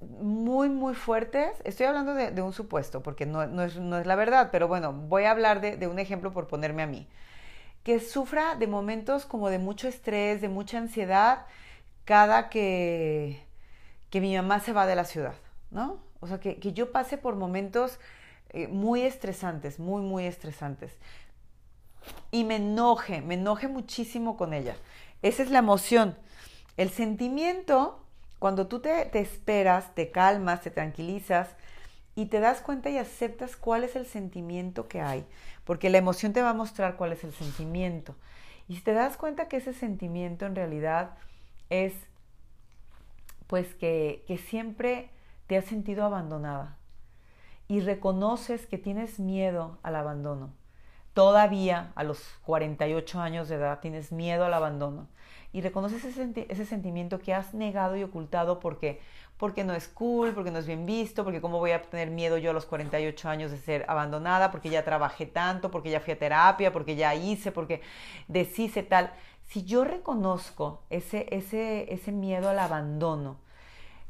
[0.01, 1.53] muy, muy fuertes.
[1.65, 5.61] Estoy hablando de, un supuesto, porque no, es, la verdad, pero bueno, voy a hablar
[5.61, 7.09] de, un ejemplo por ponerme a mí.
[7.85, 11.47] Que sufra de momentos como de mucho estrés, de mucha ansiedad,
[12.05, 13.47] cada que,
[14.11, 15.35] que mi mamá se va de la ciudad,
[15.71, 16.01] ¿no?
[16.27, 18.01] O sea, que, yo pase por momentos
[18.51, 20.99] eh, muy estresantes, muy, muy estresantes
[22.31, 24.77] y me enoje, me enoje muchísimo con ella.
[25.22, 26.16] Esa es la emoción.
[26.77, 28.05] El sentimiento,
[28.39, 31.49] cuando tú te, te, esperas, te calmas, te tranquilizas
[32.14, 35.24] y te das cuenta y aceptas cuál es el sentimiento que hay,
[35.64, 38.14] porque la emoción te va a mostrar cuál es el sentimiento.
[38.68, 41.16] Y si te das cuenta que ese sentimiento en realidad
[41.70, 41.95] es,
[43.47, 45.11] pues que, que siempre
[45.47, 46.76] te has sentido abandonada
[47.68, 50.53] y reconoces que tienes miedo al abandono
[51.16, 55.09] todavía a los 48 años de edad tienes miedo al abandono
[55.57, 59.01] y reconoces ese, sentimiento que has negado y ocultado porque,
[59.38, 62.36] porque no es cool, porque no es bien visto, porque cómo voy a tener miedo
[62.36, 66.12] yo a los 48 años de ser abandonada, porque ya trabajé tanto, porque ya fui
[66.12, 67.80] a terapia, porque ya hice, porque
[68.28, 69.11] deshice tal.
[69.47, 73.38] Si yo reconozco ese, ese, ese miedo al abandono,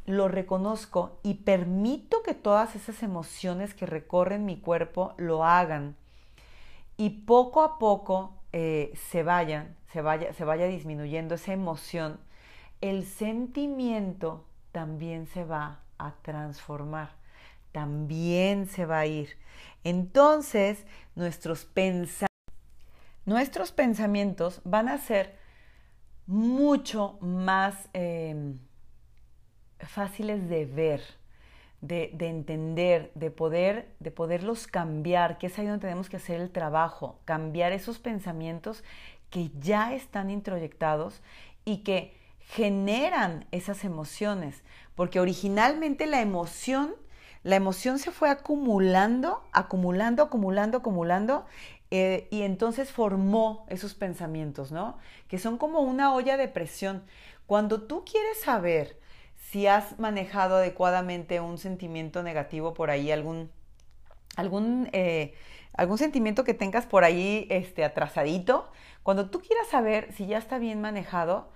[0.07, 5.97] lo reconozco y permito que todas esas emociones que recorren mi cuerpo lo hagan,
[6.97, 12.19] y poco a poco eh, se vayan, se vaya, se vaya disminuyendo esa emoción,
[12.81, 17.11] el sentimiento también se va a transformar,
[17.73, 19.37] también se va a ir.
[19.85, 21.69] Entonces, nuestros,
[23.25, 25.37] nuestros pensamientos van a ser
[26.27, 28.59] mucho más em,
[29.81, 31.03] fáciles de ver,
[31.81, 36.51] de, entender, de poder, de poderlos cambiar, que es ahí donde tenemos que hacer el
[36.51, 38.83] trabajo, cambiar esos pensamientos
[39.31, 41.23] que ya están introyectados
[41.65, 44.63] y que generan esas emociones,
[44.95, 46.95] porque originalmente la emoción,
[47.43, 51.47] la emoción se fue acumulando, acumulando, acumulando, acumulando,
[51.91, 54.99] eh, y entonces formó esos pensamientos, ¿no?
[55.29, 57.05] Que son como una olla de presión.
[57.47, 58.99] Cuando tú quieres saber
[59.51, 63.51] si has manejado adecuadamente un sentimiento negativo por ahí, algún,
[64.37, 65.35] algún, eh,
[65.73, 68.71] algún sentimiento que tengas por ahí este, atrasadito,
[69.03, 71.49] cuando tú quieras saber si ya está bien manejado,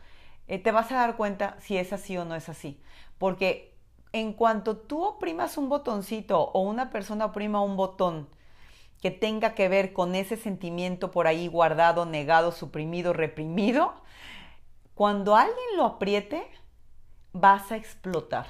[0.47, 2.81] eh, te vas a dar cuenta si es así o no es así.
[3.19, 3.75] Porque
[4.13, 8.29] en cuanto tú oprimas un botoncito o una persona oprima un botón
[9.01, 13.95] que tenga que ver con ese sentimiento por ahí guardado, negado, suprimido, reprimido,
[14.95, 16.47] cuando alguien lo apriete,
[17.33, 18.47] vas a explotar,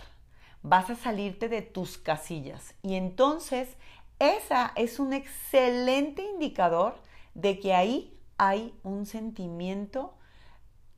[0.62, 2.74] vas a salirte de tus casillas.
[2.82, 3.76] Y entonces,
[4.18, 7.00] esa es un excelente indicador
[7.34, 10.14] de que ahí hay un sentimiento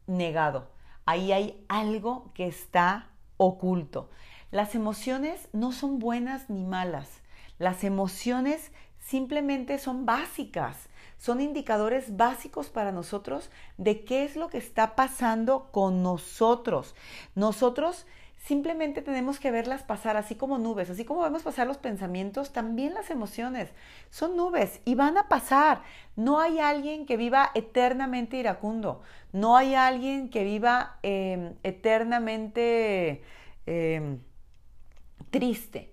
[0.06, 0.70] negado.
[1.06, 4.10] Ahí hay algo que está oculto.
[4.50, 7.22] Las emociones no son buenas ni malas.
[7.58, 10.88] Las emociones simplemente son básicas
[11.22, 13.48] son indicadores básicos para nosotros
[13.78, 16.96] de qué es lo que está pasando con nosotros.
[17.36, 18.06] Nosotros
[18.38, 22.92] simplemente tenemos que verlas pasar así como nubes, así como vemos pasar los pensamientos, también
[22.94, 23.70] las emociones
[24.10, 25.82] son nubes y van a pasar.
[26.16, 29.02] No hay alguien que viva eternamente iracundo,
[29.32, 33.22] no hay alguien que viva em, eternamente
[33.66, 34.18] em,
[35.30, 35.91] triste.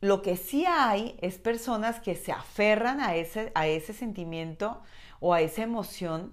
[0.00, 4.82] Lo que sí hay es personas que se aferran a ese, a ese sentimiento
[5.20, 6.32] o a esa emoción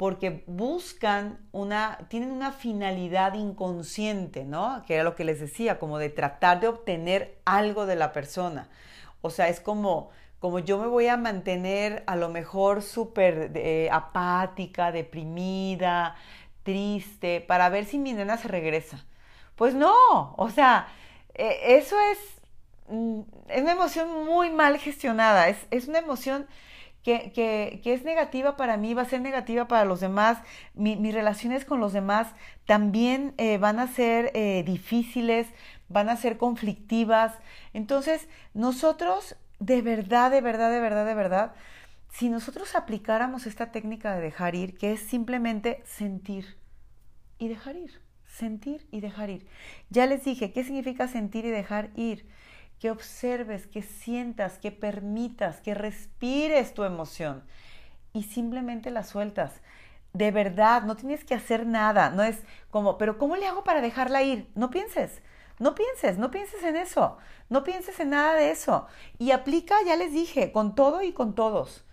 [0.00, 4.82] porque buscan una, tienen una finalidad inconsciente, ¿no?
[4.86, 8.70] Que era lo que les decía, como de tratar de obtener algo de la persona.
[9.20, 10.08] O sea, es como,
[10.38, 16.16] como yo me voy a mantener a lo mejor súper eh, apática, deprimida,
[16.62, 19.04] triste, para ver si mi nena se regresa.
[19.54, 20.88] Pues no, o sea,
[21.34, 22.39] e, eso es
[23.48, 26.46] es una emoción muy mal gestionada, es, una emoción
[27.02, 30.38] que, es negativa para mí, va a ser negativa para los demás,
[30.74, 32.28] mis relaciones con los demás
[32.66, 35.46] también eh, van a ser eh, difíciles,
[35.88, 37.34] van a ser conflictivas.
[37.74, 41.54] Entonces, nosotros, de verdad, de verdad, de verdad, de verdad,
[42.10, 46.56] si nosotros aplicáramos esta técnica de dejar ir, que es simplemente sentir
[47.38, 49.46] y dejar ir, sentir y dejar ir.
[49.90, 52.26] Ya les dije, ¿qué significa sentir y dejar ir?
[52.80, 57.44] Que observes, que sientas, que permitas, que respires tu emoción
[58.12, 59.60] y simplemente la sueltas.
[60.12, 62.38] De verdad, no tienes que hacer nada, no es
[62.70, 64.50] como, pero ¿cómo le hago para dejarla ir?
[64.54, 65.22] No pienses,
[65.58, 67.18] no pienses, no pienses en eso,
[67.48, 68.86] no pienses en nada de eso.
[69.18, 71.84] Y aplica, ya les dije, con todo y con todos.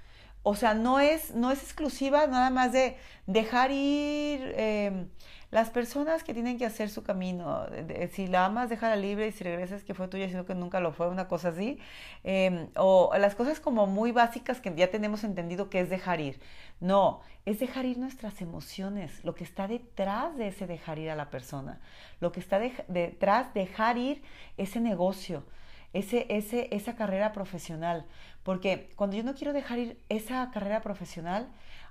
[0.42, 4.54] O sea, no es, no es exclusiva nada más de dejar ir.
[4.56, 5.08] Eh,
[5.50, 7.66] las personas que tienen que hacer su camino,
[8.12, 10.92] si la amas, déjala libre y si regresas que fue tuya, sino que nunca lo
[10.92, 11.80] fue, una cosa así.
[12.24, 16.42] Em, o las cosas como muy básicas que ya tenemos entendido que es dejar ir.
[16.82, 21.16] No, es dejar ir nuestras emociones, lo que está detrás de ese dejar ir a
[21.16, 21.80] la persona,
[22.20, 24.22] lo que está detrás de dejar ir
[24.58, 25.46] ese negocio,
[25.94, 28.06] ese, ese, esa carrera profesional.
[28.44, 31.48] Porque cuando yo no quiero dejar ir esa carrera profesional,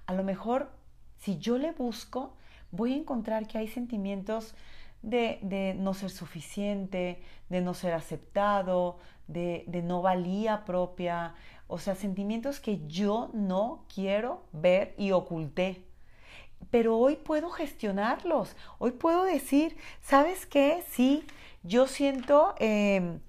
[0.07, 0.71] a lo mejor
[1.19, 2.37] si yo le busco,
[2.77, 4.55] voy a encontrar que hay sentimientos
[5.03, 8.99] de, no ser suficiente, de no ser aceptado,
[9.29, 11.35] de, no valía propia,
[11.68, 15.85] o sea, sentimientos que yo no quiero ver y oculté.
[16.70, 20.83] Pero hoy puedo gestionarlos, hoy puedo decir, ¿sabes qué?
[20.89, 21.24] Sí,
[21.62, 23.20] yo siento em,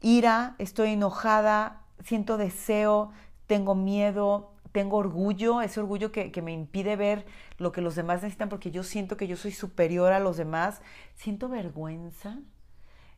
[0.00, 3.12] ira, estoy enojada, siento deseo,
[3.46, 7.26] tengo miedo, tengo orgullo, ese orgullo que, me impide ver
[7.58, 10.80] lo que los demás necesitan porque yo siento que yo soy superior a los demás,
[11.14, 12.38] siento vergüenza,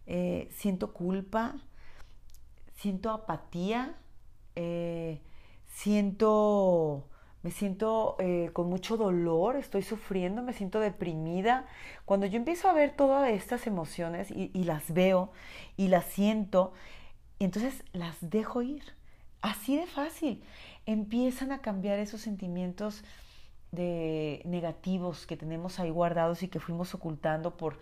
[0.06, 1.56] eh, siento culpa,
[2.74, 3.96] siento apatía,
[4.56, 5.20] eh,
[5.66, 7.08] siento,
[7.42, 11.66] me siento eh, con mucho dolor, estoy sufriendo, me siento deprimida.
[12.04, 15.32] Cuando yo empiezo a ver todas estas emociones y las veo
[15.76, 16.72] y las siento,
[17.38, 18.82] entonces las dejo ir.
[19.42, 20.40] Así de fácil.
[20.86, 23.04] Empiezan a cambiar esos sentimientos
[23.70, 27.78] de negativos que tenemos ahí guardados y que fuimos ocultando por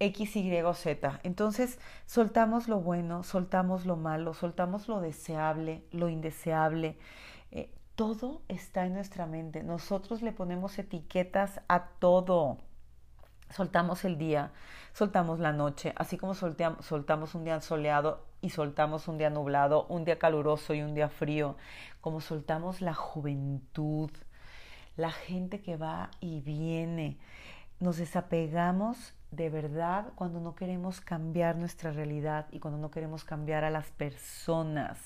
[0.00, 1.20] X, Y o Z.
[1.22, 6.96] Entonces soltamos lo bueno, soltamos lo malo, soltamos lo deseable, lo indeseable.
[7.52, 9.62] Eh, todo está en nuestra mente.
[9.62, 12.58] Nosotros le ponemos etiquetas a todo.
[13.50, 14.52] Soltamos el día,
[14.94, 20.04] soltamos la noche, así como soltamos un día soleado y soltamos un día nublado, un
[20.04, 21.56] día caluroso y un día frío,
[22.04, 24.10] como soltamos la juventud,
[24.94, 27.16] la gente que va y viene.
[27.80, 33.64] Nos desapegamos de verdad cuando no queremos cambiar nuestra realidad y cuando no queremos cambiar
[33.64, 34.98] a las personas.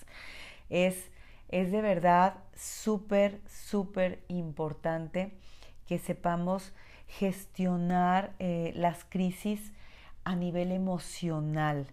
[0.70, 1.12] Es,
[1.50, 5.38] es de verdad súper, súper importante
[5.86, 6.72] que sepamos
[7.06, 9.72] gestionar eh, las crisis
[10.24, 11.86] a nivel emocional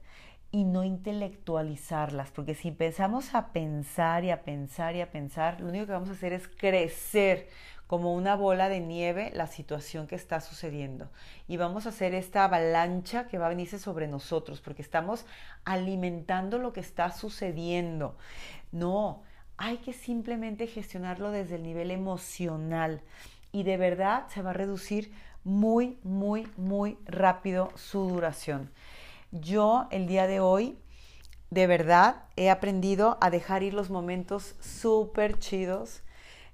[0.56, 5.68] y no intelectualizarlas, porque si empezamos a pensar y a pensar y a pensar, lo
[5.68, 7.50] único que vamos a hacer es crecer
[7.88, 11.10] como una bola de nieve la situación que está sucediendo.
[11.50, 15.26] Y vamos a hacer esta avalancha que va a venirse sobre nosotros, porque estamos
[15.66, 18.16] alimentando lo que está sucediendo.
[18.72, 19.24] No,
[19.58, 23.02] hay que simplemente gestionarlo desde el nivel emocional
[23.52, 25.12] y de verdad se va a reducir
[25.44, 28.72] muy, muy, muy rápido su duración.
[29.42, 30.78] Yo el día de hoy,
[31.50, 36.02] de verdad, he aprendido a dejar ir los momentos súper chidos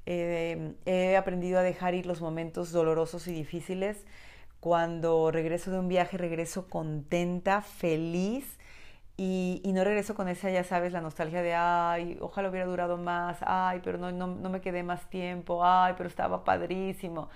[0.05, 4.05] eh, he aprendido a dejar ir los momentos dolorosos y difíciles.
[4.59, 8.59] Cuando regreso de un viaje, regreso contenta, feliz
[9.17, 13.37] y, no regreso con esa, ya sabes, la nostalgia de, ay, ojalá hubiera durado más,
[13.41, 17.29] ay, pero no, no me quedé más tiempo, ay, pero estaba padrísimo.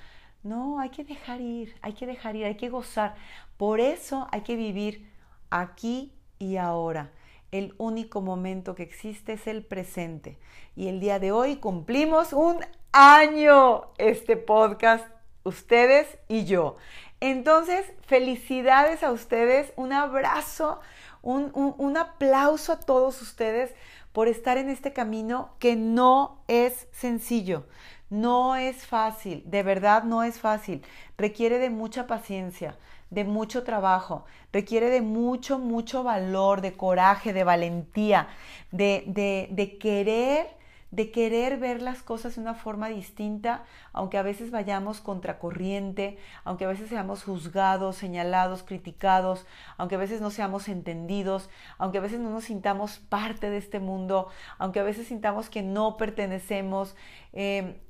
[0.44, 3.16] No, hay que dejar ir, hay que dejar ir, hay que gozar.
[3.58, 5.15] Por eso hay que vivir
[5.50, 7.12] aquí y ahora.
[7.52, 10.38] El único momento que existe es el presente.
[10.76, 12.58] Y el día de hoy cumplimos un
[12.92, 15.06] año este podcast,
[15.44, 16.78] ustedes y yo.
[17.20, 20.80] Entonces, felicidades a ustedes, un abrazo,
[21.22, 23.74] un, un, aplauso a todos ustedes
[24.12, 27.66] por estar en este camino que no es sencillo.
[28.10, 30.84] No es fácil, de verdad no es fácil.
[31.18, 32.78] Requiere de mucha paciencia,
[33.16, 38.28] de mucho trabajo, requiere de mucho, mucho valor, de coraje, de valentía,
[38.72, 40.48] de, de, de querer
[40.92, 46.64] de querer ver las cosas de una forma distinta, aunque a veces vayamos contracorriente, aunque
[46.64, 49.46] a veces seamos juzgados, señalados, criticados,
[49.78, 53.80] aunque a veces no seamos entendidos, aunque a veces no nos sintamos parte de este
[53.82, 56.96] mundo, aunque a veces sintamos que no pertenecemos.
[57.34, 57.82] Eh,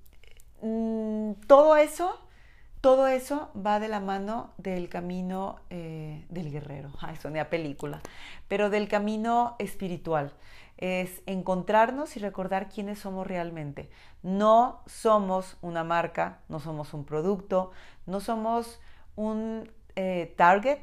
[0.63, 2.24] mm, todo eso
[2.85, 6.91] todo eso va de la mano del camino eh, del guerrero.
[6.99, 7.99] Ay, soné a película.
[8.47, 10.33] Pero del camino espiritual.
[10.77, 13.89] Es encontrarnos y recordar quiénes somos realmente.
[14.21, 17.71] No somos una marca, no somos un producto,
[18.05, 18.79] no somos
[19.15, 20.81] un eh, target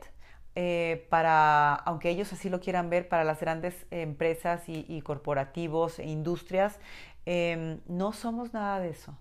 [0.57, 6.09] eh, para, aunque ellos así lo quieran ver, para las grandes empresas y, corporativos e
[6.09, 6.80] industrias.
[7.26, 9.16] Em, no somos nada de eso.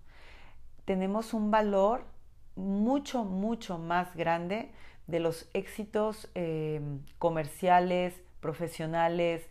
[0.86, 2.10] Tenemos un valor
[2.56, 4.72] mucho, mucho más grande
[5.08, 9.48] de los éxitos em, comerciales, profesionales,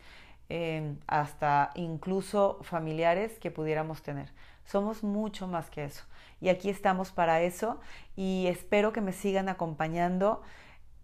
[0.49, 4.33] em, hasta incluso familiares que pudiéramos tener.
[4.65, 6.05] Somos mucho más que eso.
[6.41, 7.81] Y aquí estamos para eso
[8.17, 10.43] y espero que me sigan acompañando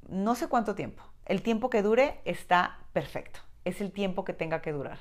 [0.09, 1.03] no sé cuánto tiempo.
[1.27, 3.41] El tiempo que dure está perfecto.
[3.65, 4.99] Es el tiempo que tenga que durar.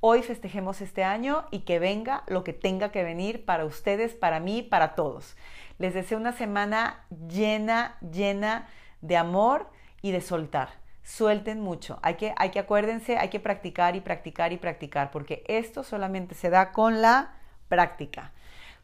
[0.00, 4.40] Hoy festejemos este año y que venga lo que tenga que venir para ustedes, para
[4.40, 5.36] mí, para todos.
[5.78, 8.68] Les deseo una semana llena, llena
[9.00, 9.70] de amor
[10.02, 10.70] y de soltar.
[11.02, 11.98] Suelten mucho.
[12.02, 16.34] Hay que, hay que acuérdense, hay que practicar y practicar y practicar, porque esto solamente
[16.34, 17.34] se da con la
[17.68, 18.32] práctica.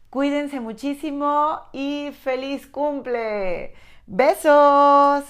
[0.09, 3.73] Cuídense muchísimo y feliz cumple.
[4.05, 5.23] Besos.